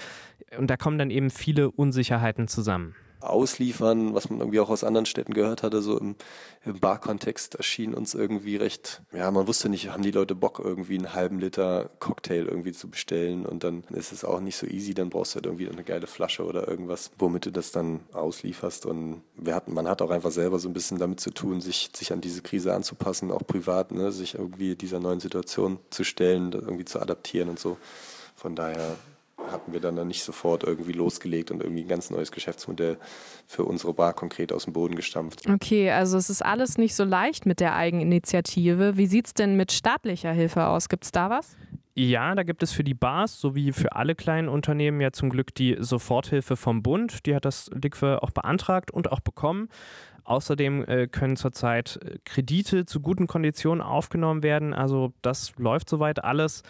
und 0.57 0.68
da 0.70 0.76
kommen 0.76 0.98
dann 0.98 1.11
eben 1.11 1.31
viele 1.31 1.72
Unsicherheiten 1.72 2.46
zusammen 2.46 2.94
ausliefern, 3.20 4.14
was 4.14 4.31
man 4.31 4.40
irgendwie 4.40 4.61
auch 4.61 4.70
aus 4.70 4.85
anderen 4.85 5.07
Städten 5.07 5.35
gehört 5.35 5.62
hatte, 5.62 5.83
so 5.83 5.98
im, 5.98 6.16
im 6.64 6.78
Barkontext 6.78 7.54
erschien 7.57 7.94
uns 7.94 8.14
irgendwie 8.14 8.57
recht, 8.57 9.02
ja, 9.12 9.31
man 9.31 9.46
wusste 9.46 9.68
nicht, 9.68 9.90
haben 9.90 10.02
die 10.02 10.11
Leute 10.11 10.35
Bock, 10.35 10.61
irgendwie 10.62 10.96
einen 10.96 11.14
halben 11.14 11.38
Liter 11.38 11.90
Cocktail 11.98 12.46
irgendwie 12.46 12.72
zu 12.72 12.88
bestellen 12.88 13.46
und 13.46 13.64
dann 13.64 13.85
ist 13.90 14.12
es 14.12 14.24
auch 14.24 14.40
nicht 14.40 14.57
so 14.57 14.66
easy, 14.66 14.94
dann 14.94 15.11
brauchst 15.11 15.33
du 15.33 15.37
halt 15.37 15.46
irgendwie 15.46 15.68
eine 15.68 15.85
geile 15.85 16.07
Flasche 16.07 16.44
oder 16.44 16.68
irgendwas, 16.68 17.11
womit 17.18 17.46
du 17.46 17.52
das 17.52 17.72
dann 17.72 18.00
auslieferst 18.12 18.87
und 18.87 19.22
wir 19.37 19.54
hatten, 19.54 19.74
man 19.74 19.88
hat 19.88 20.02
auch 20.02 20.11
einfach 20.11 20.31
selber 20.31 20.59
so 20.59 20.68
ein 20.68 20.74
bisschen 20.74 20.98
damit 20.98 21.20
zu 21.20 21.31
tun, 21.31 21.61
sich, 21.61 21.90
sich 21.94 22.12
an 22.12 22.20
diese 22.20 22.42
Krise 22.42 22.74
anzupassen, 22.74 23.31
auch 23.33 23.46
privat, 23.46 23.92
ne, 23.92 24.12
sich 24.12 24.35
irgendwie 24.35 24.76
dieser 24.76 25.00
neuen 25.00 25.20
Situation 25.20 25.78
zu 25.90 26.04
stellen, 26.04 26.52
irgendwie 26.52 26.85
zu 26.85 27.00
adaptieren 27.00 27.48
und 27.48 27.59
so. 27.59 27.76
Von 28.35 28.54
daher 28.54 28.96
hatten 29.50 29.72
wir 29.72 29.80
dann, 29.80 30.06
nicht 30.06 30.22
sofort 30.22 30.64
irgendwie 30.64 30.92
losgelegt 30.92 31.50
und 31.50 31.62
irgendwie 31.62 31.82
ein 31.82 31.88
ganz 31.88 32.11
neues 32.11 32.32
Geschäftsmodell 32.32 32.98
für 33.46 33.64
unsere 33.64 33.92
Bar 33.94 34.12
konkret 34.12 34.52
aus 34.52 34.64
dem 34.64 34.72
Boden 34.72 34.94
gestampft. 34.94 35.48
Okay, 35.48 35.90
also 35.90 36.16
es 36.16 36.30
ist 36.30 36.44
alles 36.44 36.78
nicht 36.78 36.94
so 36.94 37.04
leicht 37.04 37.46
mit 37.46 37.61
der 37.61 37.74
Eigeninitiative. 37.74 38.96
Wie 38.96 39.06
sieht 39.06 39.26
es 39.26 39.34
denn 39.34 39.56
mit 39.56 39.72
staatlicher 39.72 40.32
Hilfe 40.32 40.66
aus? 40.66 40.88
Gibt 40.88 41.04
es 41.04 41.12
da 41.12 41.30
was? 41.30 41.56
Ja, 41.94 42.37
da 42.37 42.44
gibt 42.44 42.62
es 42.62 42.70
für 42.70 42.84
die 42.84 42.94
Bars 42.94 43.40
sowie 43.40 43.72
für 43.72 43.96
alle 43.96 44.14
kleinen 44.14 44.48
Unternehmen 44.48 45.00
ja 45.00 45.11
zum 45.11 45.30
Glück 45.30 45.52
die 45.52 45.76
Soforthilfe 45.80 46.56
vom 46.56 46.80
Bund. 46.80 47.26
Die 47.26 47.34
hat 47.34 47.44
das 47.44 47.68
DICFE 47.74 48.22
auch 48.22 48.30
beantragt 48.30 48.92
und 48.92 49.11
auch 49.11 49.18
bekommen. 49.18 49.68
Außerdem 50.22 50.84
äh, 50.84 51.06
können 51.08 51.37
zurzeit 51.37 51.98
äh, 52.04 52.18
Kredite 52.24 52.84
zu 52.84 53.00
guten 53.00 53.26
Konditionen 53.26 53.82
aufgenommen 53.82 54.44
werden. 54.44 54.74
Also 54.74 55.12
das 55.22 55.54
läuft 55.56 55.88
soweit 55.88 56.22
alles. 56.22 56.62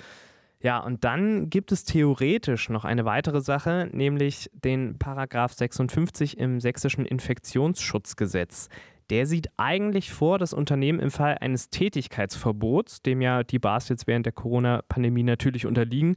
Ja, 0.60 0.80
und 0.80 1.04
dann 1.04 1.50
gibt 1.50 1.70
es 1.70 1.84
theoretisch 1.84 2.68
noch 2.68 2.84
eine 2.84 3.04
weitere 3.04 3.40
Sache, 3.40 3.88
nämlich 3.92 4.50
den 4.52 4.98
Paragraph 4.98 5.52
56 5.52 6.36
im 6.36 6.60
sächsischen 6.60 7.04
Infektionsschutzgesetz. 7.06 8.68
Der 9.10 9.26
sieht 9.26 9.48
eigentlich 9.56 10.12
vor, 10.12 10.38
dass 10.38 10.52
Unternehmen 10.52 10.98
im 10.98 11.10
Fall 11.10 11.38
eines 11.40 11.70
Tätigkeitsverbots, 11.70 13.02
dem 13.02 13.22
ja 13.22 13.42
die 13.42 13.58
Bars 13.58 13.88
jetzt 13.88 14.06
während 14.06 14.26
der 14.26 14.32
Corona-Pandemie 14.32 15.22
natürlich 15.22 15.64
unterliegen, 15.64 16.16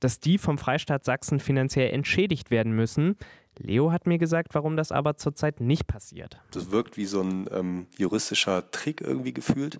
dass 0.00 0.20
die 0.20 0.38
vom 0.38 0.58
Freistaat 0.58 1.04
Sachsen 1.04 1.40
finanziell 1.40 1.90
entschädigt 1.92 2.50
werden 2.50 2.72
müssen. 2.72 3.16
Leo 3.58 3.90
hat 3.90 4.06
mir 4.06 4.18
gesagt, 4.18 4.54
warum 4.54 4.76
das 4.76 4.92
aber 4.92 5.16
zurzeit 5.16 5.60
nicht 5.60 5.88
passiert. 5.88 6.40
Das 6.52 6.70
wirkt 6.70 6.96
wie 6.96 7.06
so 7.06 7.22
ein 7.22 7.48
ähm, 7.50 7.86
juristischer 7.96 8.70
Trick 8.70 9.00
irgendwie 9.00 9.32
gefühlt. 9.32 9.78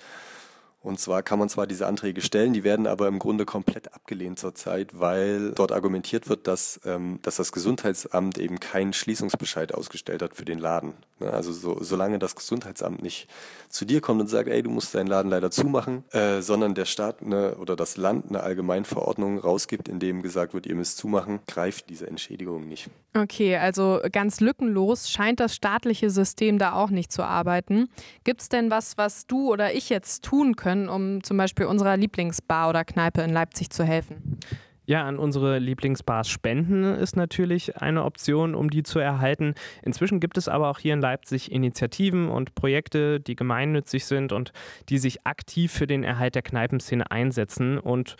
Und 0.80 1.00
zwar 1.00 1.24
kann 1.24 1.40
man 1.40 1.48
zwar 1.48 1.66
diese 1.66 1.88
Anträge 1.88 2.20
stellen, 2.20 2.52
die 2.52 2.62
werden 2.62 2.86
aber 2.86 3.08
im 3.08 3.18
Grunde 3.18 3.44
komplett 3.44 3.92
abgelehnt 3.94 4.38
zurzeit, 4.38 4.98
weil 4.98 5.50
dort 5.50 5.72
argumentiert 5.72 6.28
wird, 6.28 6.46
dass, 6.46 6.80
ähm, 6.84 7.18
dass 7.22 7.36
das 7.36 7.50
Gesundheitsamt 7.50 8.38
eben 8.38 8.60
keinen 8.60 8.92
Schließungsbescheid 8.92 9.74
ausgestellt 9.74 10.22
hat 10.22 10.36
für 10.36 10.44
den 10.44 10.60
Laden. 10.60 10.92
Ne? 11.18 11.32
Also 11.32 11.52
so, 11.52 11.78
solange 11.82 12.20
das 12.20 12.36
Gesundheitsamt 12.36 13.02
nicht 13.02 13.28
zu 13.68 13.84
dir 13.84 14.00
kommt 14.00 14.20
und 14.20 14.28
sagt, 14.28 14.48
ey, 14.48 14.62
du 14.62 14.70
musst 14.70 14.94
deinen 14.94 15.08
Laden 15.08 15.30
leider 15.30 15.50
zumachen, 15.50 16.04
äh, 16.12 16.42
sondern 16.42 16.76
der 16.76 16.84
Staat 16.84 17.22
eine, 17.22 17.56
oder 17.56 17.74
das 17.74 17.96
Land 17.96 18.28
eine 18.28 18.44
Allgemeinverordnung 18.44 19.38
rausgibt, 19.38 19.88
in 19.88 19.98
dem 19.98 20.22
gesagt 20.22 20.54
wird, 20.54 20.66
ihr 20.66 20.76
müsst 20.76 20.98
zumachen, 20.98 21.40
greift 21.48 21.90
diese 21.90 22.06
Entschädigung 22.06 22.68
nicht. 22.68 22.88
Okay, 23.14 23.56
also 23.56 24.00
ganz 24.12 24.38
lückenlos 24.40 25.10
scheint 25.10 25.40
das 25.40 25.56
staatliche 25.56 26.08
System 26.10 26.58
da 26.58 26.74
auch 26.74 26.90
nicht 26.90 27.10
zu 27.10 27.24
arbeiten. 27.24 27.88
Gibt 28.22 28.42
es 28.42 28.48
denn 28.48 28.70
was, 28.70 28.96
was 28.96 29.26
du 29.26 29.50
oder 29.50 29.74
ich 29.74 29.88
jetzt 29.88 30.22
tun 30.22 30.54
können? 30.54 30.67
Können, 30.68 30.90
um 30.90 31.22
zum 31.22 31.38
Beispiel 31.38 31.64
unserer 31.64 31.96
Lieblingsbar 31.96 32.68
oder 32.68 32.84
Kneipe 32.84 33.22
in 33.22 33.30
Leipzig 33.30 33.70
zu 33.70 33.84
helfen? 33.84 34.38
Ja, 34.84 35.06
an 35.06 35.18
unsere 35.18 35.58
Lieblingsbars 35.58 36.28
spenden 36.28 36.84
ist 36.84 37.16
natürlich 37.16 37.78
eine 37.78 38.04
Option, 38.04 38.54
um 38.54 38.68
die 38.68 38.82
zu 38.82 38.98
erhalten. 38.98 39.54
Inzwischen 39.82 40.20
gibt 40.20 40.36
es 40.36 40.46
aber 40.46 40.68
auch 40.68 40.78
hier 40.78 40.92
in 40.92 41.00
Leipzig 41.00 41.52
Initiativen 41.52 42.28
und 42.28 42.54
Projekte, 42.54 43.18
die 43.18 43.34
gemeinnützig 43.34 44.04
sind 44.04 44.32
und 44.32 44.52
die 44.90 44.98
sich 44.98 45.26
aktiv 45.26 45.72
für 45.72 45.86
den 45.86 46.04
Erhalt 46.04 46.34
der 46.34 46.42
Kneipenszene 46.42 47.10
einsetzen. 47.10 47.78
Und 47.78 48.16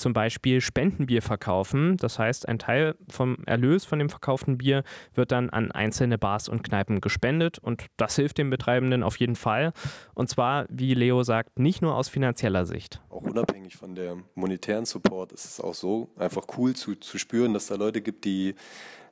zum 0.00 0.12
Beispiel 0.12 0.60
Spendenbier 0.60 1.22
verkaufen. 1.22 1.96
Das 1.96 2.18
heißt, 2.18 2.48
ein 2.48 2.58
Teil 2.58 2.96
vom 3.08 3.36
Erlös 3.46 3.84
von 3.84 3.98
dem 3.98 4.08
verkauften 4.08 4.58
Bier 4.58 4.82
wird 5.14 5.30
dann 5.32 5.50
an 5.50 5.70
einzelne 5.70 6.18
Bars 6.18 6.48
und 6.48 6.64
Kneipen 6.64 7.00
gespendet 7.00 7.58
und 7.58 7.86
das 7.96 8.16
hilft 8.16 8.38
den 8.38 8.50
Betreibenden 8.50 9.02
auf 9.02 9.18
jeden 9.18 9.36
Fall. 9.36 9.72
Und 10.14 10.28
zwar, 10.28 10.66
wie 10.68 10.94
Leo 10.94 11.22
sagt, 11.22 11.58
nicht 11.58 11.82
nur 11.82 11.94
aus 11.94 12.08
finanzieller 12.08 12.66
Sicht. 12.66 13.00
Auch 13.10 13.22
unabhängig 13.22 13.76
von 13.76 13.94
der 13.94 14.16
monetären 14.34 14.86
Support 14.86 15.32
ist 15.32 15.44
es 15.44 15.60
auch 15.60 15.74
so 15.74 16.10
einfach 16.16 16.46
cool 16.56 16.74
zu, 16.74 16.96
zu 16.96 17.18
spüren, 17.18 17.54
dass 17.54 17.66
da 17.66 17.76
Leute 17.76 18.00
gibt, 18.00 18.24
die 18.24 18.54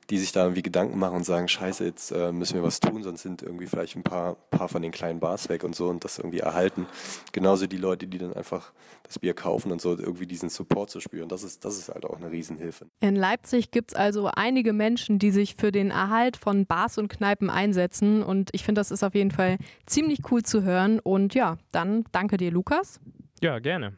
die 0.09 0.17
sich 0.17 0.31
da 0.31 0.43
irgendwie 0.43 0.63
Gedanken 0.63 0.97
machen 0.97 1.17
und 1.17 1.23
sagen, 1.23 1.47
scheiße, 1.47 1.85
jetzt 1.85 2.11
äh, 2.11 2.31
müssen 2.31 2.55
wir 2.55 2.63
was 2.63 2.79
tun, 2.79 3.03
sonst 3.03 3.21
sind 3.21 3.41
irgendwie 3.41 3.67
vielleicht 3.67 3.95
ein 3.95 4.03
paar, 4.03 4.35
paar 4.49 4.67
von 4.67 4.81
den 4.81 4.91
kleinen 4.91 5.19
Bars 5.19 5.49
weg 5.49 5.63
und 5.63 5.75
so 5.75 5.87
und 5.87 6.03
das 6.03 6.17
irgendwie 6.17 6.39
erhalten. 6.39 6.87
Genauso 7.31 7.67
die 7.67 7.77
Leute, 7.77 8.07
die 8.07 8.17
dann 8.17 8.33
einfach 8.33 8.71
das 9.03 9.19
Bier 9.19 9.33
kaufen 9.33 9.71
und 9.71 9.81
so 9.81 9.97
irgendwie 9.97 10.25
diesen 10.25 10.49
Support 10.49 10.89
zu 10.89 10.99
spüren. 10.99 11.29
Das 11.29 11.43
ist, 11.43 11.65
das 11.65 11.77
ist 11.77 11.89
halt 11.89 12.05
auch 12.05 12.17
eine 12.17 12.31
Riesenhilfe. 12.31 12.87
In 12.99 13.15
Leipzig 13.15 13.71
gibt 13.71 13.91
es 13.91 13.95
also 13.95 14.29
einige 14.33 14.73
Menschen, 14.73 15.19
die 15.19 15.31
sich 15.31 15.55
für 15.55 15.71
den 15.71 15.91
Erhalt 15.91 16.37
von 16.37 16.65
Bars 16.65 16.97
und 16.97 17.07
Kneipen 17.07 17.49
einsetzen 17.49 18.23
und 18.23 18.49
ich 18.53 18.63
finde, 18.63 18.79
das 18.79 18.91
ist 18.91 19.03
auf 19.03 19.15
jeden 19.15 19.31
Fall 19.31 19.57
ziemlich 19.85 20.19
cool 20.31 20.43
zu 20.43 20.63
hören 20.63 20.99
und 20.99 21.33
ja, 21.33 21.57
dann 21.71 22.05
danke 22.11 22.37
dir, 22.37 22.51
Lukas. 22.51 22.99
Ja, 23.41 23.59
gerne. 23.59 23.95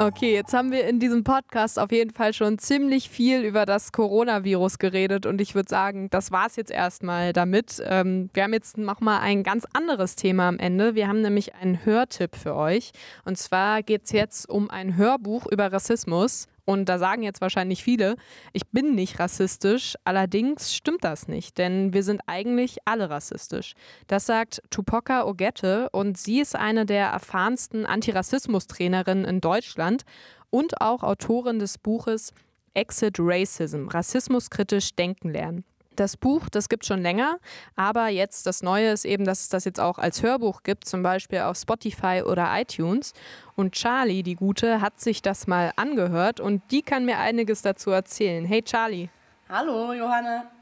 Okay, 0.00 0.32
jetzt 0.32 0.54
haben 0.54 0.70
wir 0.70 0.86
in 0.86 1.00
diesem 1.00 1.24
Podcast 1.24 1.76
auf 1.76 1.90
jeden 1.90 2.12
Fall 2.12 2.32
schon 2.32 2.56
ziemlich 2.58 3.10
viel 3.10 3.42
über 3.42 3.66
das 3.66 3.90
Coronavirus 3.90 4.78
geredet 4.78 5.26
und 5.26 5.40
ich 5.40 5.56
würde 5.56 5.68
sagen, 5.68 6.08
das 6.08 6.30
war 6.30 6.46
es 6.46 6.54
jetzt 6.54 6.70
erstmal 6.70 7.32
damit. 7.32 7.82
Ähm, 7.84 8.30
wir 8.32 8.44
haben 8.44 8.52
jetzt 8.52 8.78
nochmal 8.78 9.18
ein 9.22 9.42
ganz 9.42 9.66
anderes 9.72 10.14
Thema 10.14 10.46
am 10.46 10.60
Ende. 10.60 10.94
Wir 10.94 11.08
haben 11.08 11.20
nämlich 11.20 11.56
einen 11.56 11.84
Hörtipp 11.84 12.36
für 12.36 12.54
euch 12.54 12.92
und 13.24 13.38
zwar 13.38 13.82
geht 13.82 14.04
es 14.04 14.12
jetzt 14.12 14.48
um 14.48 14.70
ein 14.70 14.96
Hörbuch 14.96 15.46
über 15.50 15.72
Rassismus. 15.72 16.46
Und 16.68 16.90
da 16.90 16.98
sagen 16.98 17.22
jetzt 17.22 17.40
wahrscheinlich 17.40 17.82
viele, 17.82 18.16
ich 18.52 18.68
bin 18.68 18.94
nicht 18.94 19.18
rassistisch. 19.20 19.94
Allerdings 20.04 20.74
stimmt 20.74 21.02
das 21.02 21.26
nicht, 21.26 21.56
denn 21.56 21.94
wir 21.94 22.02
sind 22.02 22.20
eigentlich 22.26 22.76
alle 22.84 23.08
rassistisch. 23.08 23.72
Das 24.06 24.26
sagt 24.26 24.60
Tupoka 24.68 25.24
Ogette 25.24 25.88
und 25.92 26.18
sie 26.18 26.40
ist 26.40 26.54
eine 26.54 26.84
der 26.84 27.06
erfahrensten 27.06 27.86
Antirassismus-Trainerinnen 27.86 29.24
in 29.24 29.40
Deutschland 29.40 30.02
und 30.50 30.82
auch 30.82 31.02
Autorin 31.02 31.58
des 31.58 31.78
Buches 31.78 32.34
Exit 32.74 33.16
Racism, 33.18 33.88
rassismuskritisch 33.88 34.94
denken 34.94 35.30
lernen. 35.30 35.64
Das 35.98 36.16
Buch, 36.16 36.48
das 36.48 36.68
gibt 36.68 36.86
schon 36.86 37.02
länger, 37.02 37.40
aber 37.74 38.06
jetzt 38.06 38.46
das 38.46 38.62
Neue 38.62 38.92
ist 38.92 39.04
eben, 39.04 39.24
dass 39.24 39.40
es 39.40 39.48
das 39.48 39.64
jetzt 39.64 39.80
auch 39.80 39.98
als 39.98 40.22
Hörbuch 40.22 40.62
gibt, 40.62 40.84
zum 40.84 41.02
Beispiel 41.02 41.40
auf 41.40 41.56
Spotify 41.56 42.22
oder 42.24 42.48
iTunes. 42.56 43.14
Und 43.56 43.72
Charlie, 43.72 44.22
die 44.22 44.36
Gute, 44.36 44.80
hat 44.80 45.00
sich 45.00 45.22
das 45.22 45.48
mal 45.48 45.72
angehört 45.74 46.38
und 46.38 46.62
die 46.70 46.82
kann 46.82 47.04
mir 47.04 47.18
einiges 47.18 47.62
dazu 47.62 47.90
erzählen. 47.90 48.44
Hey 48.44 48.62
Charlie. 48.62 49.08
Hallo 49.48 49.92
Johanna. 49.92 50.57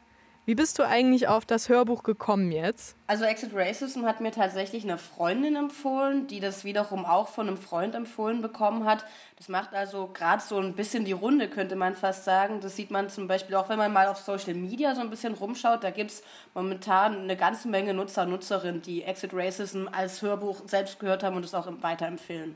Wie 0.47 0.55
bist 0.55 0.79
du 0.79 0.85
eigentlich 0.85 1.27
auf 1.27 1.45
das 1.45 1.69
Hörbuch 1.69 2.05
gekommen 2.05 2.53
jetzt? 2.53 2.95
Also 3.09 3.25
Exit 3.25 3.51
Racism 3.53 4.05
hat 4.05 4.21
mir 4.21 4.31
tatsächlich 4.31 4.85
eine 4.85 4.97
Freundin 4.97 5.57
empfohlen, 5.57 6.29
die 6.29 6.39
das 6.39 6.63
wiederum 6.63 7.05
auch 7.05 7.27
von 7.27 7.49
einem 7.49 7.57
Freund 7.57 7.97
empfohlen 7.97 8.43
bekommen 8.43 8.85
hat. 8.85 9.05
Das 9.39 9.49
macht 9.49 9.75
also 9.75 10.09
gerade 10.15 10.41
so 10.41 10.59
ein 10.61 10.75
bisschen 10.75 11.05
die 11.05 11.11
Runde, 11.11 11.51
könnte 11.51 11.75
man 11.75 11.97
fast 11.97 12.23
sagen. 12.23 12.61
Das 12.61 12.77
sieht 12.77 12.93
man 12.93 13.09
zum 13.09 13.27
Beispiel 13.27 13.57
auch, 13.57 13.69
wenn 13.69 13.79
man 13.79 13.93
mal 13.93 14.07
auf 14.07 14.19
Social 14.19 14.55
Media 14.55 14.95
so 14.95 15.01
ein 15.01 15.11
bisschen 15.11 15.35
rumschaut. 15.35 15.83
Da 15.83 15.91
gibt 15.91 16.13
es 16.13 16.23
momentan 16.55 17.23
eine 17.23 17.37
ganze 17.37 17.67
Menge 17.67 17.93
Nutzer, 17.93 18.25
Nutzerinnen, 18.25 18.83
die 18.83 19.03
Exit 19.03 19.33
Racism 19.35 19.89
als 19.91 20.23
Hörbuch 20.23 20.63
selbst 20.69 21.01
gehört 21.01 21.25
haben 21.25 21.35
und 21.35 21.45
es 21.45 21.55
auch 21.55 21.67
weiterempfehlen. 21.81 22.55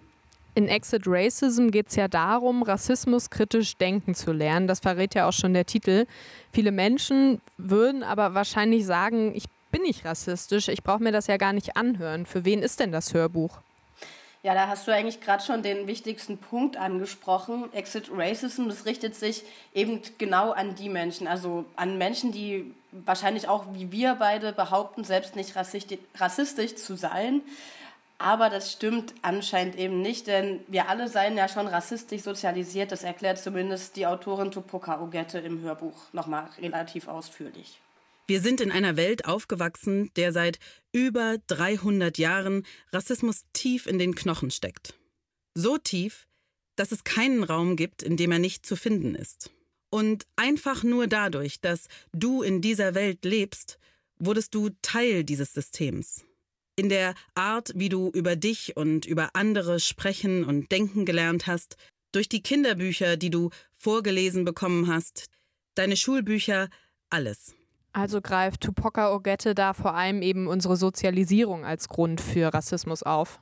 In 0.55 0.69
Exit 0.69 1.03
Racism 1.07 1.69
geht 1.69 1.89
es 1.89 1.97
ja 1.97 2.09
darum, 2.09 2.63
Rassismus 2.63 3.31
kritisch 3.31 3.77
denken 3.77 4.15
zu 4.15 4.33
lernen. 4.33 4.67
Das 4.67 4.81
verrät 4.81 5.15
ja 5.15 5.29
auch 5.29 5.33
schon 5.33 5.55
der 5.55 5.67
Titel. 5.67 6.07
Viele 6.53 6.73
Menschen 6.73 7.41
würden 7.57 8.03
aber 8.03 8.35
wahrscheinlich 8.35 8.85
sagen, 8.85 9.33
ich 9.35 9.45
bin 9.71 9.83
nicht 9.83 10.05
rassistisch, 10.05 10.69
ich 10.69 10.83
brauche 10.83 11.03
mir 11.03 11.13
das 11.13 11.29
ja 11.29 11.37
gar 11.37 11.53
nicht 11.53 11.77
anhören. 11.77 12.27
Für 12.27 12.45
wen 12.45 12.63
ist 12.63 12.81
denn 12.81 12.91
das 12.91 13.15
Hörbuch? 13.15 13.59
Ja, 14.43 14.55
da 14.55 14.69
hast 14.69 14.89
du 14.89 14.93
eigentlich 14.93 15.21
gerade 15.21 15.45
schon 15.45 15.63
den 15.63 15.87
wichtigsten 15.87 16.39
Punkt 16.39 16.79
angesprochen. 16.79 17.71
Exit 17.75 18.11
Racism, 18.11 18.69
das 18.69 18.87
richtet 18.87 19.15
sich 19.15 19.45
eben 19.75 20.01
genau 20.17 20.53
an 20.53 20.75
die 20.75 20.89
Menschen, 20.89 21.27
also 21.27 21.67
an 21.77 21.99
Menschen, 21.99 22.33
die 22.33 22.75
wahrscheinlich 22.91 23.49
auch 23.49 23.67
wie 23.75 23.93
wir 23.93 24.15
beide 24.15 24.53
behaupten, 24.53 25.05
selbst 25.05 25.37
nicht 25.37 25.55
rassistisch 25.55 26.75
zu 26.77 26.97
sein. 26.97 27.43
Aber 28.21 28.51
das 28.51 28.71
stimmt 28.71 29.15
anscheinend 29.23 29.77
eben 29.77 30.03
nicht, 30.03 30.27
denn 30.27 30.61
wir 30.69 30.91
alle 30.91 31.09
seien 31.09 31.39
ja 31.39 31.49
schon 31.49 31.67
rassistisch 31.67 32.21
sozialisiert. 32.21 32.93
Das 32.93 33.03
erklärt 33.03 33.39
zumindest 33.39 33.97
die 33.97 34.07
Autorin 34.07 34.51
Tupoka 34.51 35.01
Ogette 35.01 35.39
im 35.39 35.63
Hörbuch 35.63 36.13
nochmal 36.13 36.51
relativ 36.59 37.09
ausführlich. 37.09 37.81
Wir 38.27 38.43
sind 38.43 38.61
in 38.61 38.71
einer 38.71 38.99
Welt 38.99 39.25
aufgewachsen, 39.25 40.11
der 40.17 40.33
seit 40.33 40.59
über 40.93 41.39
300 41.47 42.19
Jahren 42.19 42.67
Rassismus 42.93 43.47
tief 43.55 43.87
in 43.87 43.99
den 43.99 44.15
Knochen 44.15 44.51
steckt. 44.51 44.93
So 45.55 45.79
tief, 45.79 46.29
dass 46.77 46.93
es 46.93 47.05
keinen 47.05 47.43
Raum 47.43 47.75
gibt, 47.75 48.03
in 48.03 48.19
dem 48.19 48.33
er 48.33 48.39
nicht 48.39 48.67
zu 48.67 48.77
finden 48.77 49.15
ist. 49.15 49.51
Und 49.89 50.27
einfach 50.37 50.83
nur 50.83 51.07
dadurch, 51.07 51.63
dass 51.63 51.89
du 52.13 52.43
in 52.43 52.61
dieser 52.61 52.95
Welt 52.95 53.25
lebst, 53.25 53.79
wurdest 54.19 54.55
du 54.55 54.69
Teil 54.83 55.25
dieses 55.25 55.55
Systems 55.55 56.27
in 56.81 56.89
der 56.89 57.13
Art, 57.35 57.73
wie 57.75 57.91
du 57.91 58.09
über 58.09 58.37
dich 58.37 58.75
und 58.75 59.05
über 59.05 59.29
andere 59.35 59.81
sprechen 59.81 60.45
und 60.45 60.73
denken 60.73 61.05
gelernt 61.05 61.47
hast, 61.47 61.77
durch 62.11 62.27
die 62.27 62.43
Kinderbücher, 62.43 63.19
die 63.19 63.29
du 63.29 63.51
vorgelesen 63.77 64.47
bekommen 64.47 64.89
hast, 64.89 65.27
deine 65.75 65.95
Schulbücher, 65.95 66.71
alles. 67.11 67.55
Also 67.93 68.23
greift 68.23 68.63
Tupoka 68.63 69.15
Ogette 69.15 69.55
da 69.55 69.75
vor 69.75 69.95
allem 69.95 70.23
eben 70.23 70.47
unsere 70.47 70.77
Sozialisierung 70.77 71.67
als 71.67 71.89
Grund 71.89 72.19
für 72.19 72.55
Rassismus 72.55 73.03
auf. 73.03 73.41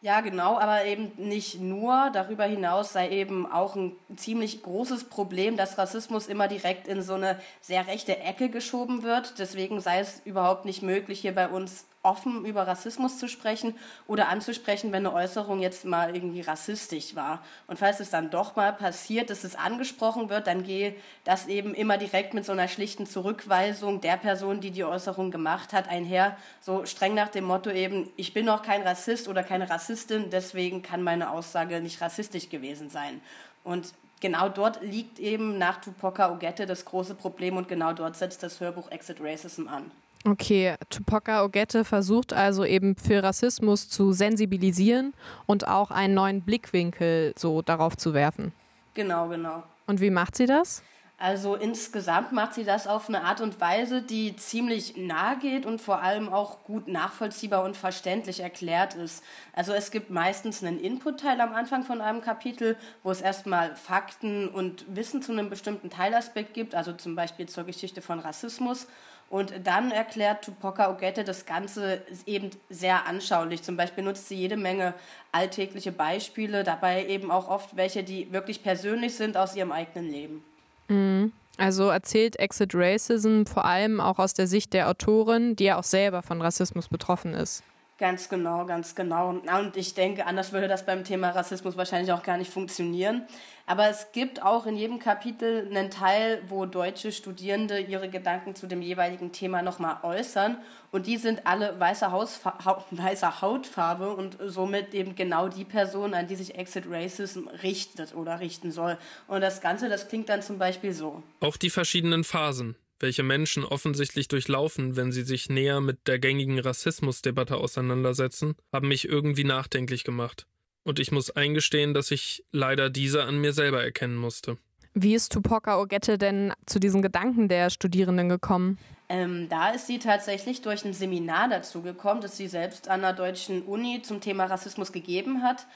Ja, 0.00 0.20
genau, 0.20 0.56
aber 0.56 0.84
eben 0.84 1.10
nicht 1.16 1.60
nur. 1.60 2.10
Darüber 2.12 2.44
hinaus 2.44 2.92
sei 2.92 3.08
eben 3.08 3.50
auch 3.50 3.74
ein 3.74 3.96
ziemlich 4.14 4.62
großes 4.62 5.04
Problem, 5.04 5.56
dass 5.56 5.76
Rassismus 5.76 6.28
immer 6.28 6.46
direkt 6.46 6.86
in 6.86 7.02
so 7.02 7.14
eine 7.14 7.40
sehr 7.60 7.88
rechte 7.88 8.20
Ecke 8.20 8.48
geschoben 8.48 9.02
wird. 9.02 9.40
Deswegen 9.40 9.80
sei 9.80 9.98
es 9.98 10.22
überhaupt 10.24 10.66
nicht 10.66 10.82
möglich, 10.82 11.20
hier 11.20 11.34
bei 11.34 11.48
uns 11.48 11.86
offen 12.04 12.44
über 12.44 12.66
Rassismus 12.66 13.18
zu 13.18 13.28
sprechen 13.28 13.74
oder 14.06 14.28
anzusprechen, 14.28 14.92
wenn 14.92 15.06
eine 15.06 15.14
Äußerung 15.14 15.60
jetzt 15.60 15.84
mal 15.84 16.14
irgendwie 16.14 16.42
rassistisch 16.42 17.16
war. 17.16 17.42
Und 17.66 17.78
falls 17.78 17.98
es 18.00 18.10
dann 18.10 18.30
doch 18.30 18.56
mal 18.56 18.72
passiert, 18.72 19.30
dass 19.30 19.42
es 19.42 19.56
angesprochen 19.56 20.28
wird, 20.28 20.46
dann 20.46 20.62
gehe 20.62 20.94
das 21.24 21.46
eben 21.46 21.74
immer 21.74 21.98
direkt 21.98 22.34
mit 22.34 22.44
so 22.44 22.52
einer 22.52 22.68
schlichten 22.68 23.06
Zurückweisung 23.06 24.00
der 24.00 24.16
Person, 24.16 24.60
die 24.60 24.70
die 24.70 24.84
Äußerung 24.84 25.30
gemacht 25.30 25.72
hat, 25.72 25.88
einher. 25.88 26.36
So 26.60 26.84
streng 26.86 27.14
nach 27.14 27.28
dem 27.28 27.44
Motto 27.44 27.70
eben, 27.70 28.10
ich 28.16 28.34
bin 28.34 28.46
noch 28.46 28.62
kein 28.62 28.82
Rassist 28.82 29.26
oder 29.26 29.42
keine 29.42 29.68
Rassistin, 29.70 30.30
deswegen 30.30 30.82
kann 30.82 31.02
meine 31.02 31.30
Aussage 31.30 31.80
nicht 31.80 32.00
rassistisch 32.00 32.50
gewesen 32.50 32.90
sein. 32.90 33.20
Und 33.64 33.94
genau 34.20 34.48
dort 34.48 34.82
liegt 34.82 35.18
eben 35.18 35.58
nach 35.58 35.80
Tupoka 35.80 36.30
Ogette 36.30 36.66
das 36.66 36.84
große 36.84 37.14
Problem 37.14 37.56
und 37.56 37.68
genau 37.68 37.92
dort 37.92 38.16
setzt 38.16 38.42
das 38.42 38.60
Hörbuch 38.60 38.90
Exit 38.90 39.18
Racism 39.20 39.68
an. 39.68 39.90
Okay, 40.26 40.76
Tupoka 40.88 41.44
Ogette 41.44 41.84
versucht 41.84 42.32
also 42.32 42.64
eben 42.64 42.96
für 42.96 43.22
Rassismus 43.22 43.90
zu 43.90 44.12
sensibilisieren 44.12 45.12
und 45.44 45.68
auch 45.68 45.90
einen 45.90 46.14
neuen 46.14 46.40
Blickwinkel 46.40 47.34
so 47.36 47.60
darauf 47.60 47.96
zu 47.98 48.14
werfen. 48.14 48.52
Genau, 48.94 49.28
genau. 49.28 49.62
Und 49.86 50.00
wie 50.00 50.10
macht 50.10 50.34
sie 50.36 50.46
das? 50.46 50.82
Also 51.16 51.54
insgesamt 51.54 52.32
macht 52.32 52.54
sie 52.54 52.64
das 52.64 52.86
auf 52.86 53.08
eine 53.08 53.22
Art 53.22 53.40
und 53.40 53.60
Weise, 53.60 54.02
die 54.02 54.34
ziemlich 54.34 54.96
nahe 54.96 55.38
geht 55.38 55.64
und 55.64 55.80
vor 55.80 56.02
allem 56.02 56.28
auch 56.28 56.64
gut 56.64 56.88
nachvollziehbar 56.88 57.62
und 57.62 57.76
verständlich 57.76 58.40
erklärt 58.40 58.94
ist. 58.94 59.22
Also 59.52 59.72
es 59.72 59.90
gibt 59.90 60.10
meistens 60.10 60.64
einen 60.64 60.80
Input-Teil 60.80 61.40
am 61.40 61.54
Anfang 61.54 61.84
von 61.84 62.00
einem 62.00 62.20
Kapitel, 62.20 62.76
wo 63.04 63.10
es 63.10 63.20
erstmal 63.20 63.76
Fakten 63.76 64.48
und 64.48 64.84
Wissen 64.88 65.22
zu 65.22 65.32
einem 65.32 65.50
bestimmten 65.50 65.88
Teilaspekt 65.88 66.52
gibt, 66.52 66.74
also 66.74 66.92
zum 66.92 67.14
Beispiel 67.14 67.48
zur 67.48 67.64
Geschichte 67.64 68.02
von 68.02 68.18
Rassismus. 68.18 68.88
Und 69.30 69.52
dann 69.64 69.90
erklärt 69.90 70.44
Tupoka 70.44 70.90
Ogette 70.90 71.24
das 71.24 71.44
Ganze 71.46 72.02
eben 72.26 72.50
sehr 72.70 73.06
anschaulich. 73.06 73.62
Zum 73.62 73.76
Beispiel 73.76 74.04
nutzt 74.04 74.28
sie 74.28 74.36
jede 74.36 74.56
Menge 74.56 74.94
alltägliche 75.32 75.92
Beispiele, 75.92 76.62
dabei 76.62 77.06
eben 77.06 77.30
auch 77.30 77.48
oft 77.48 77.76
welche, 77.76 78.04
die 78.04 78.32
wirklich 78.32 78.62
persönlich 78.62 79.14
sind 79.14 79.36
aus 79.36 79.56
ihrem 79.56 79.72
eigenen 79.72 80.10
Leben. 80.10 80.44
Mhm. 80.88 81.32
Also 81.56 81.88
erzählt 81.88 82.38
Exit 82.38 82.72
Racism 82.74 83.44
vor 83.44 83.64
allem 83.64 84.00
auch 84.00 84.18
aus 84.18 84.34
der 84.34 84.46
Sicht 84.46 84.72
der 84.72 84.88
Autorin, 84.88 85.54
die 85.54 85.64
ja 85.64 85.78
auch 85.78 85.84
selber 85.84 86.22
von 86.22 86.42
Rassismus 86.42 86.88
betroffen 86.88 87.32
ist. 87.32 87.62
Ganz 87.96 88.28
genau, 88.28 88.66
ganz 88.66 88.96
genau. 88.96 89.28
Und 89.28 89.76
ich 89.76 89.94
denke, 89.94 90.26
anders 90.26 90.52
würde 90.52 90.66
das 90.66 90.84
beim 90.84 91.04
Thema 91.04 91.30
Rassismus 91.30 91.76
wahrscheinlich 91.76 92.10
auch 92.10 92.24
gar 92.24 92.36
nicht 92.36 92.50
funktionieren. 92.50 93.24
Aber 93.66 93.88
es 93.88 94.10
gibt 94.10 94.42
auch 94.42 94.66
in 94.66 94.76
jedem 94.76 94.98
Kapitel 94.98 95.68
einen 95.70 95.90
Teil, 95.90 96.42
wo 96.48 96.66
deutsche 96.66 97.12
Studierende 97.12 97.78
ihre 97.78 98.10
Gedanken 98.10 98.56
zu 98.56 98.66
dem 98.66 98.82
jeweiligen 98.82 99.30
Thema 99.30 99.62
nochmal 99.62 99.98
äußern. 100.02 100.58
Und 100.90 101.06
die 101.06 101.16
sind 101.16 101.46
alle 101.46 101.78
weißer, 101.78 102.10
Hausfa 102.10 102.84
weißer 102.90 103.40
Hautfarbe 103.40 104.10
und 104.10 104.38
somit 104.44 104.92
eben 104.92 105.14
genau 105.14 105.48
die 105.48 105.64
Person, 105.64 106.14
an 106.14 106.26
die 106.26 106.36
sich 106.36 106.56
Exit 106.56 106.86
Racism 106.90 107.46
richtet 107.62 108.14
oder 108.14 108.40
richten 108.40 108.72
soll. 108.72 108.98
Und 109.28 109.40
das 109.40 109.60
Ganze, 109.60 109.88
das 109.88 110.08
klingt 110.08 110.28
dann 110.28 110.42
zum 110.42 110.58
Beispiel 110.58 110.92
so. 110.92 111.22
Auch 111.40 111.56
die 111.56 111.70
verschiedenen 111.70 112.24
Phasen 112.24 112.74
welche 113.00 113.22
Menschen 113.22 113.64
offensichtlich 113.64 114.28
durchlaufen, 114.28 114.96
wenn 114.96 115.12
sie 115.12 115.22
sich 115.22 115.48
näher 115.48 115.80
mit 115.80 116.06
der 116.06 116.18
gängigen 116.18 116.58
Rassismusdebatte 116.58 117.56
auseinandersetzen, 117.56 118.54
haben 118.72 118.88
mich 118.88 119.08
irgendwie 119.08 119.44
nachdenklich 119.44 120.04
gemacht. 120.04 120.46
Und 120.84 120.98
ich 120.98 121.12
muss 121.12 121.30
eingestehen, 121.30 121.94
dass 121.94 122.10
ich 122.10 122.44
leider 122.52 122.90
diese 122.90 123.24
an 123.24 123.38
mir 123.38 123.52
selber 123.52 123.82
erkennen 123.82 124.16
musste. 124.16 124.58
Wie 124.92 125.14
ist 125.14 125.32
Tupoka 125.32 125.80
Ogette 125.80 126.18
denn 126.18 126.52
zu 126.66 126.78
diesen 126.78 127.02
Gedanken 127.02 127.48
der 127.48 127.70
Studierenden 127.70 128.28
gekommen? 128.28 128.78
Ähm, 129.08 129.48
da 129.48 129.70
ist 129.70 129.86
sie 129.86 129.98
tatsächlich 129.98 130.62
durch 130.62 130.84
ein 130.84 130.92
Seminar 130.92 131.48
dazu 131.48 131.82
gekommen, 131.82 132.20
das 132.20 132.36
sie 132.36 132.46
selbst 132.46 132.88
an 132.88 133.00
der 133.00 133.12
deutschen 133.12 133.62
Uni 133.62 134.02
zum 134.02 134.20
Thema 134.20 134.44
Rassismus 134.44 134.92
gegeben 134.92 135.42
hat. 135.42 135.66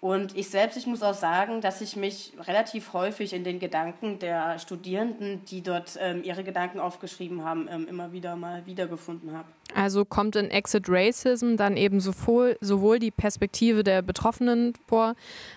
Und 0.00 0.36
ich 0.36 0.50
selbst, 0.50 0.76
ich 0.76 0.86
muss 0.86 1.02
auch 1.02 1.14
sagen, 1.14 1.60
dass 1.62 1.80
ich 1.80 1.96
mich 1.96 2.32
relativ 2.46 2.92
häufig 2.92 3.32
in 3.32 3.44
den 3.44 3.58
Gedanken 3.58 4.18
der 4.18 4.58
Studierenden, 4.58 5.42
die 5.46 5.62
dort 5.62 5.98
ähm, 5.98 6.22
ihre 6.22 6.44
Gedanken 6.44 6.80
aufgeschrieben 6.80 7.44
haben, 7.44 7.66
ähm, 7.70 7.88
immer 7.88 8.12
wieder 8.12 8.36
mal 8.36 8.66
wiedergefunden 8.66 9.32
habe. 9.32 9.48
Also 9.74 10.04
kommt 10.04 10.36
in 10.36 10.50
Exit 10.50 10.84
Racism 10.88 11.56
dann 11.56 11.76
eben 11.76 12.00
sowohl, 12.00 12.58
sowohl 12.60 12.98
die 12.98 13.10
Perspektive 13.10 13.82
der 13.82 14.02
Betroffenen 14.02 14.74
vor, 14.86 15.14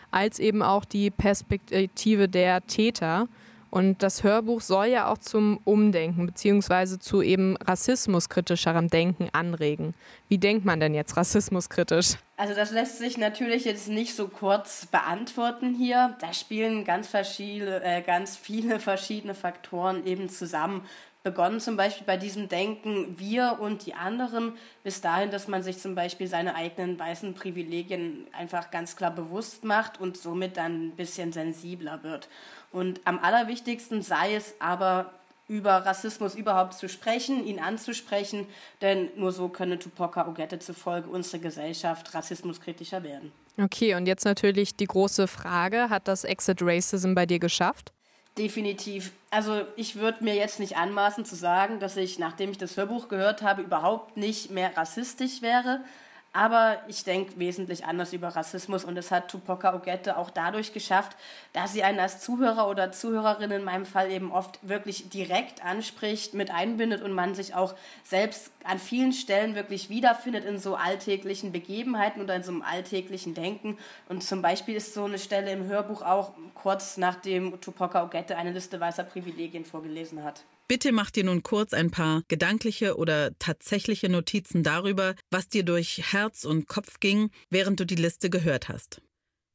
als 0.10 0.40
eben 0.40 0.64
auch 0.64 0.86
die 0.86 1.12
Perspektive 1.12 2.30
der 2.30 2.66
Täter. 2.66 3.28
Und 3.72 4.02
das 4.02 4.24
Hörbuch 4.24 4.62
soll 4.62 4.88
ja 4.88 5.12
auch 5.12 5.20
zum 5.20 5.60
Umdenken 5.64 6.26
bzw. 6.26 6.98
zu 7.00 7.22
eben 7.22 7.56
rassismuskritischeren 7.58 8.88
Denken 8.88 9.30
anregen. 9.32 9.94
Wie 10.28 10.38
denkt 10.40 10.66
man 10.66 10.80
denn 10.80 10.94
jetzt 10.96 11.18
rassismuskritisch? 11.18 12.16
Also 12.38 12.56
das 12.56 12.72
lässt 12.72 12.98
sich 12.98 13.18
natürlich 13.18 13.66
jetzt 13.66 13.88
nicht 13.88 14.16
so 14.16 14.28
kurz 14.28 14.86
beantworten 14.86 15.76
hier. 15.76 16.16
Da 16.22 16.34
spielen 16.34 16.86
ganz, 16.86 17.08
verschiedene, 17.08 17.84
äh, 17.84 18.02
ganz 18.02 18.38
viele 18.38 18.80
verschiedene 18.80 19.36
Faktoren 19.36 20.06
eben 20.06 20.30
zusammen. 20.30 20.84
Begonnen 21.22 21.60
zum 21.60 21.76
Beispiel 21.76 22.08
bei 22.08 22.16
diesem 22.16 22.48
Denken 22.48 23.20
wir 23.20 23.58
und 23.60 23.86
die 23.86 23.94
anderen, 23.94 24.54
bis 24.84 25.02
dahin, 25.02 25.32
dass 25.32 25.50
man 25.50 25.64
sich 25.64 25.78
zum 25.78 25.94
Beispiel 25.94 26.28
seine 26.28 26.56
eigenen 26.56 26.98
weißen 26.98 27.34
Privilegien 27.34 28.26
einfach 28.32 28.72
ganz 28.72 28.96
klar 28.96 29.12
bewusst 29.12 29.66
macht 29.66 30.00
und 30.00 30.16
somit 30.16 30.56
dann 30.56 30.88
ein 30.88 30.96
bisschen 30.96 31.34
sensibler 31.34 32.04
wird. 32.04 32.30
Und 32.72 33.02
am 33.06 33.20
allerwichtigsten 33.20 34.02
sei 34.02 34.36
es 34.36 34.56
aber, 34.60 35.12
über 35.50 35.78
Rassismus 35.78 36.36
überhaupt 36.36 36.76
zu 36.76 36.88
sprechen, 36.88 37.44
ihn 37.46 37.60
anzusprechen, 37.60 38.46
denn 38.82 39.10
nur 39.16 39.32
so 39.32 39.50
könne 39.50 39.80
Tupoka 39.80 40.28
Ogette 40.28 40.60
zufolge 40.60 41.10
unsere 41.10 41.40
Gesellschaft 41.40 42.14
rassismuskritischer 42.14 43.04
werden. 43.04 43.32
Okay, 43.60 43.96
und 43.96 44.06
jetzt 44.06 44.26
natürlich 44.26 44.76
die 44.76 44.86
große 44.86 45.28
Frage, 45.28 45.90
hat 45.90 46.08
das 46.08 46.24
Exit 46.24 46.62
Racism 46.62 47.16
bei 47.16 47.26
dir 47.26 47.40
geschafft? 47.40 47.92
Definitiv. 48.38 49.12
Also 49.32 49.64
ich 49.76 49.96
würde 49.96 50.24
mir 50.24 50.36
jetzt 50.36 50.60
nicht 50.60 50.78
anmaßen 50.78 51.26
zu 51.26 51.36
sagen, 51.36 51.80
dass 51.80 51.98
ich, 51.98 52.20
nachdem 52.20 52.52
ich 52.52 52.60
das 52.60 52.78
Hörbuch 52.78 53.10
gehört 53.10 53.42
habe, 53.42 53.64
überhaupt 53.64 54.18
nicht 54.18 54.52
mehr 54.52 54.78
rassistisch 54.78 55.42
wäre. 55.42 55.82
Aber 56.32 56.78
ich 56.88 57.04
denke 57.04 57.40
wesentlich 57.40 57.86
anders 57.86 58.14
über 58.14 58.28
Rassismus 58.28 58.86
und 58.86 58.96
es 58.98 59.10
hat 59.10 59.32
Tupoka 59.32 59.74
Ogette 59.74 60.16
auch 60.16 60.30
dadurch 60.30 60.74
geschafft, 60.74 61.18
dass 61.54 61.74
sie 61.74 61.82
einen 61.82 62.00
als 62.00 62.22
Zuhörer 62.22 62.70
oder 62.70 62.92
Zuhörerin 62.92 63.50
in 63.50 63.64
meinem 63.64 63.86
Fall 63.86 64.12
eben 64.12 64.32
oft 64.32 64.60
wirklich 64.62 65.10
direkt 65.10 65.66
anspricht, 65.66 66.36
mit 66.36 66.52
einbindet 66.52 67.02
und 67.02 67.14
man 67.14 67.34
sich 67.34 67.56
auch 67.56 67.74
selbst 68.04 68.52
an 68.64 68.78
vielen 68.78 69.12
Stellen 69.12 69.56
wirklich 69.56 69.90
wiederfindet 69.90 70.46
in 70.46 70.60
so 70.60 70.76
alltäglichen 70.76 71.52
Begebenheiten 71.52 72.22
oder 72.22 72.36
in 72.36 72.44
so 72.44 72.52
einem 72.52 72.62
alltäglichen 72.62 73.34
Denken. 73.34 73.80
Und 74.08 74.24
zum 74.24 74.44
Beispiel 74.44 74.76
ist 74.76 74.94
so 74.94 75.06
eine 75.06 75.18
Stelle 75.18 75.52
im 75.52 75.66
Hörbuch 75.66 76.04
auch 76.04 76.34
kurz 76.54 76.98
nachdem 76.98 77.60
Tupoka 77.60 78.04
Ogette 78.04 78.38
eine 78.38 78.52
Liste 78.52 78.80
weißer 78.80 79.04
Privilegien 79.04 79.66
vorgelesen 79.66 80.24
hat. 80.24 80.44
Bitte 80.70 80.92
mach 80.92 81.10
dir 81.10 81.24
nun 81.24 81.42
kurz 81.42 81.74
ein 81.74 81.90
paar 81.90 82.22
gedankliche 82.28 82.96
oder 82.96 83.36
tatsächliche 83.40 84.08
Notizen 84.08 84.62
darüber, 84.62 85.16
was 85.32 85.50
dir 85.50 85.64
durch 85.64 86.14
Herz 86.14 86.46
und 86.46 86.68
Kopf 86.68 87.00
ging, 87.00 87.32
während 87.50 87.80
du 87.80 87.88
die 87.88 87.96
Liste 87.96 88.30
gehört 88.30 88.70
hast. 88.70 89.02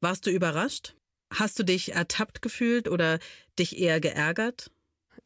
Warst 0.02 0.26
du 0.26 0.30
überrascht? 0.30 0.96
Hast 1.32 1.56
du 1.56 1.62
dich 1.62 1.92
ertappt 1.92 2.42
gefühlt 2.42 2.88
oder 2.88 3.20
dich 3.60 3.78
eher 3.78 4.00
geärgert? 4.00 4.72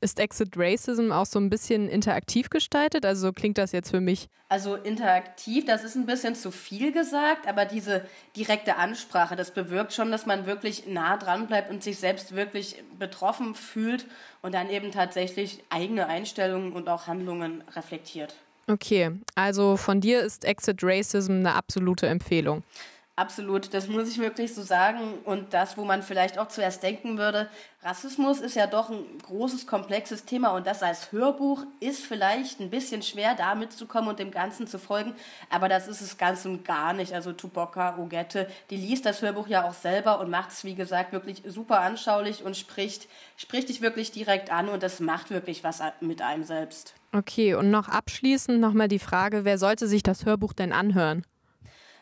Ist 0.01 0.21
Exit 0.21 0.51
Racism 0.57 1.11
auch 1.11 1.27
so 1.27 1.41
ein 1.41 1.51
bisschen 1.51 1.89
interaktiv 1.89 2.51
gestaltet? 2.51 3.05
Also 3.05 3.29
so 3.29 3.33
klingt 3.33 3.59
das 3.59 3.73
jetzt 3.73 3.91
für 3.91 4.01
mich. 4.01 4.29
Also 4.49 4.77
interaktiv, 4.77 5.65
das 5.65 5.83
ist 5.83 5.97
ein 5.97 6.07
bisschen 6.07 6.37
zu 6.37 6.53
viel 6.53 6.93
gesagt, 6.93 7.49
aber 7.49 7.65
diese 7.65 8.05
direkte 8.37 8.77
Ansprache, 8.77 9.35
das 9.35 9.51
bewirkt 9.51 9.93
schon, 9.93 10.13
dass 10.13 10.25
man 10.25 10.47
wirklich 10.47 10.87
nah 10.87 11.17
dran 11.17 11.49
bleibt 11.49 11.69
und 11.71 11.83
sich 11.83 11.99
selbst 11.99 12.37
wirklich 12.37 12.83
betroffen 12.97 13.57
fühlt 13.57 14.07
und 14.41 14.55
dann 14.55 14.71
eben 14.71 14.93
tatsächlich 14.93 15.65
eigene 15.69 16.07
Einstellungen 16.07 16.73
und 16.73 16.89
auch 16.89 17.09
Handlungen 17.09 17.65
reflektiert. 17.75 18.37
Okay, 18.69 19.11
also 19.35 19.77
von 19.77 20.01
dir 20.01 20.21
ist 20.21 20.45
Exit 20.45 20.79
Racism 20.83 21.33
eine 21.33 21.55
absolute 21.55 22.07
Empfehlung. 22.07 22.63
Absolut, 23.19 23.75
das 23.75 23.89
muss 23.89 24.09
ich 24.09 24.19
wirklich 24.19 24.55
so 24.55 24.63
sagen. 24.63 25.15
Und 25.25 25.53
das, 25.53 25.77
wo 25.77 25.85
man 25.85 26.05
vielleicht 26.05 26.39
auch 26.39 26.47
zuerst 26.47 26.85
denken 26.85 27.19
würde, 27.19 27.49
Rassismus 27.83 28.39
ist 28.39 28.55
ja 28.55 28.69
doch 28.69 28.91
ein 28.91 29.03
großes, 29.25 29.67
komplexes 29.67 30.25
Thema 30.25 30.51
und 30.51 30.69
das 30.69 30.85
als 30.85 31.11
Hörbuch 31.11 31.65
ist 31.81 32.07
vielleicht 32.07 32.61
ein 32.61 32.71
bisschen 32.71 33.03
schwer, 33.03 33.35
da 33.35 33.57
mitzukommen 33.57 34.11
und 34.11 34.21
dem 34.21 34.31
Ganzen 34.31 34.69
zu 34.69 34.79
folgen. 34.79 35.15
Aber 35.51 35.69
das 35.69 35.89
ist 35.89 36.01
es 36.01 36.17
ganz 36.17 36.45
und 36.45 36.65
gar 36.65 36.93
nicht. 36.93 37.13
Also 37.13 37.33
Tuboka 37.33 37.99
Ogette, 37.99 38.49
die 38.71 38.77
liest 38.77 39.05
das 39.05 39.21
Hörbuch 39.21 39.49
ja 39.49 39.69
auch 39.69 39.75
selber 39.75 40.21
und 40.21 40.31
macht 40.31 40.53
es, 40.53 40.63
wie 40.63 40.77
gesagt, 40.77 41.11
wirklich 41.11 41.43
super 41.45 41.81
anschaulich 41.81 42.45
und 42.45 42.57
spricht, 42.57 43.09
spricht 43.37 43.69
dich 43.69 43.81
wirklich 43.81 44.13
direkt 44.13 44.53
an 44.53 44.69
und 44.69 44.85
das 44.85 45.01
macht 45.01 45.31
wirklich 45.31 45.65
was 45.65 45.83
mit 46.01 46.23
einem 46.23 46.45
selbst. 46.45 46.95
Okay, 47.11 47.55
und 47.55 47.73
noch 47.73 47.89
abschließend 47.89 48.61
nochmal 48.61 48.87
die 48.87 49.01
Frage, 49.01 49.45
wer 49.45 49.59
sollte 49.59 49.89
sich 49.89 50.05
das 50.05 50.25
Hörbuch 50.25 50.53
denn 50.53 50.73
anhören? 50.73 51.25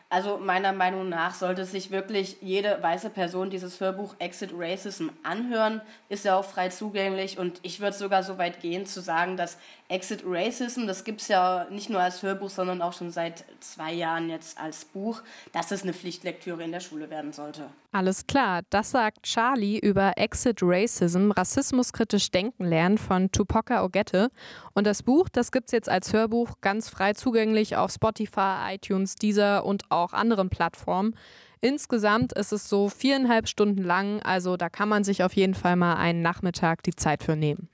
Also 0.09 0.37
meiner 0.37 0.71
Meinung 0.71 1.09
nach 1.09 1.33
sollte 1.33 1.65
sich 1.65 1.91
wirklich 1.91 2.37
jede 2.39 2.81
weiße 2.81 3.09
Person 3.09 3.49
dieses 3.49 3.81
Hörbuch 3.81 4.15
Exit 4.19 4.51
Racism 4.53 5.09
anhören. 5.23 5.81
Ist 6.07 6.23
ja 6.23 6.37
auch 6.37 6.45
frei 6.45 6.69
zugänglich 6.69 7.37
und 7.37 7.59
ich 7.63 7.81
würde 7.81 7.97
sogar 7.97 8.23
so 8.23 8.37
weit 8.37 8.61
gehen 8.61 8.85
zu 8.85 9.01
sagen, 9.01 9.35
dass 9.35 9.57
Exit 9.89 10.23
Racism, 10.25 10.85
das 10.85 11.05
gibt 11.05 11.21
es 11.21 11.29
ja 11.29 11.65
nicht 11.69 11.89
nur 11.89 12.01
als 12.01 12.21
Hörbuch, 12.21 12.49
sondern 12.49 12.81
auch 12.81 12.91
schon 12.91 13.09
seit 13.09 13.45
zwei 13.61 13.93
Jahren 13.93 14.29
jetzt 14.29 14.59
als 14.59 14.83
Buch, 14.83 15.21
dass 15.53 15.71
es 15.71 15.83
eine 15.83 15.93
Pflichtlektüre 15.93 16.61
in 16.63 16.73
der 16.73 16.81
Schule 16.81 17.09
werden 17.09 17.31
sollte. 17.31 17.69
Alles 17.93 18.27
klar, 18.27 18.63
das 18.69 18.91
sagt 18.91 19.23
Charlie 19.23 19.79
über 19.79 20.17
Exit 20.17 20.59
Racism, 20.61 21.31
rassismuskritisch 21.31 22.31
Denken 22.31 22.65
lernen 22.65 22.97
von 22.97 23.31
Tupoka 23.31 23.83
Ogette. 23.85 24.29
Und 24.73 24.85
das 24.85 25.03
Buch, 25.03 25.29
das 25.29 25.53
gibt 25.53 25.67
es 25.67 25.71
jetzt 25.71 25.89
als 25.89 26.11
Hörbuch 26.11 26.55
ganz 26.59 26.89
frei 26.89 27.13
zugänglich 27.13 27.77
auf 27.77 27.91
Spotify, 27.91 28.73
iTunes, 28.73 29.15
Deezer 29.15 29.63
und 29.63 29.89
auch 29.89 30.11
anderen 30.11 30.49
Plattformen. 30.49 31.15
Insgesamt 31.61 32.33
ist 32.33 32.51
es 32.51 32.69
so 32.69 32.89
viereinhalb 32.89 33.47
Stunden 33.47 33.83
lang, 33.83 34.21
also 34.21 34.57
da 34.57 34.69
kann 34.69 34.89
man 34.89 35.03
sich 35.03 35.23
auf 35.23 35.33
jeden 35.33 35.55
Fall 35.55 35.75
mal 35.75 35.95
einen 35.95 36.21
Nachmittag 36.21 36.83
die 36.83 36.95
Zeit 36.95 37.23
für 37.23 37.35
nehmen. 37.35 37.69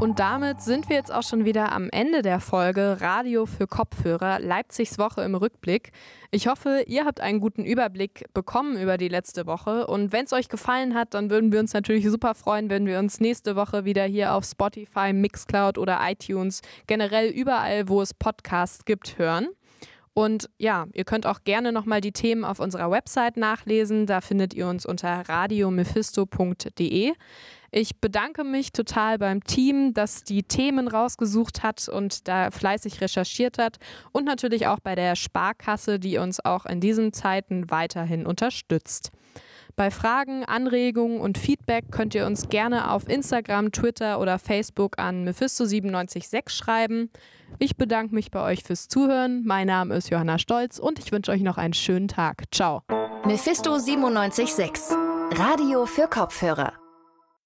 Und 0.00 0.20
damit 0.20 0.62
sind 0.62 0.88
wir 0.88 0.94
jetzt 0.94 1.12
auch 1.12 1.24
schon 1.24 1.44
wieder 1.44 1.72
am 1.72 1.90
Ende 1.90 2.22
der 2.22 2.38
Folge 2.38 2.98
Radio 3.00 3.46
für 3.46 3.66
Kopfhörer, 3.66 4.38
Leipzigs 4.38 4.96
Woche 4.96 5.22
im 5.22 5.34
Rückblick. 5.34 5.90
Ich 6.30 6.46
hoffe, 6.46 6.84
ihr 6.86 7.04
habt 7.04 7.20
einen 7.20 7.40
guten 7.40 7.64
Überblick 7.64 8.32
bekommen 8.32 8.80
über 8.80 8.96
die 8.96 9.08
letzte 9.08 9.46
Woche. 9.46 9.88
Und 9.88 10.12
wenn 10.12 10.26
es 10.26 10.32
euch 10.32 10.48
gefallen 10.48 10.94
hat, 10.94 11.14
dann 11.14 11.30
würden 11.30 11.50
wir 11.50 11.58
uns 11.58 11.72
natürlich 11.72 12.08
super 12.08 12.36
freuen, 12.36 12.70
wenn 12.70 12.86
wir 12.86 13.00
uns 13.00 13.18
nächste 13.18 13.56
Woche 13.56 13.84
wieder 13.84 14.04
hier 14.04 14.34
auf 14.34 14.44
Spotify, 14.44 15.12
Mixcloud 15.12 15.78
oder 15.78 15.98
iTunes, 16.08 16.62
generell 16.86 17.30
überall, 17.30 17.88
wo 17.88 18.00
es 18.00 18.14
Podcasts 18.14 18.84
gibt, 18.84 19.18
hören. 19.18 19.48
Und 20.18 20.50
ja, 20.58 20.88
ihr 20.94 21.04
könnt 21.04 21.26
auch 21.26 21.44
gerne 21.44 21.70
nochmal 21.70 22.00
die 22.00 22.10
Themen 22.10 22.44
auf 22.44 22.58
unserer 22.58 22.90
Website 22.90 23.36
nachlesen. 23.36 24.04
Da 24.04 24.20
findet 24.20 24.52
ihr 24.52 24.66
uns 24.66 24.84
unter 24.84 25.28
radiomephisto.de. 25.28 27.12
Ich 27.70 28.00
bedanke 28.00 28.42
mich 28.42 28.72
total 28.72 29.18
beim 29.18 29.44
Team, 29.44 29.94
das 29.94 30.24
die 30.24 30.42
Themen 30.42 30.88
rausgesucht 30.88 31.62
hat 31.62 31.88
und 31.88 32.26
da 32.26 32.50
fleißig 32.50 33.00
recherchiert 33.00 33.58
hat. 33.58 33.76
Und 34.10 34.24
natürlich 34.24 34.66
auch 34.66 34.80
bei 34.80 34.96
der 34.96 35.14
Sparkasse, 35.14 36.00
die 36.00 36.18
uns 36.18 36.44
auch 36.44 36.66
in 36.66 36.80
diesen 36.80 37.12
Zeiten 37.12 37.70
weiterhin 37.70 38.26
unterstützt. 38.26 39.12
Bei 39.76 39.92
Fragen, 39.92 40.44
Anregungen 40.44 41.20
und 41.20 41.38
Feedback 41.38 41.92
könnt 41.92 42.16
ihr 42.16 42.26
uns 42.26 42.48
gerne 42.48 42.90
auf 42.90 43.08
Instagram, 43.08 43.70
Twitter 43.70 44.18
oder 44.18 44.40
Facebook 44.40 44.98
an 44.98 45.28
Mephisto976 45.28 46.48
schreiben. 46.50 47.08
Ich 47.58 47.76
bedanke 47.76 48.14
mich 48.14 48.30
bei 48.30 48.42
euch 48.42 48.62
fürs 48.62 48.88
Zuhören. 48.88 49.42
Mein 49.44 49.66
Name 49.66 49.96
ist 49.96 50.10
Johanna 50.10 50.38
Stolz 50.38 50.78
und 50.78 50.98
ich 50.98 51.12
wünsche 51.12 51.32
euch 51.32 51.42
noch 51.42 51.58
einen 51.58 51.74
schönen 51.74 52.08
Tag. 52.08 52.44
Ciao. 52.52 52.82
Mephisto 53.24 53.76
976 53.78 54.96
Radio 55.32 55.86
für 55.86 56.08
Kopfhörer. 56.08 56.72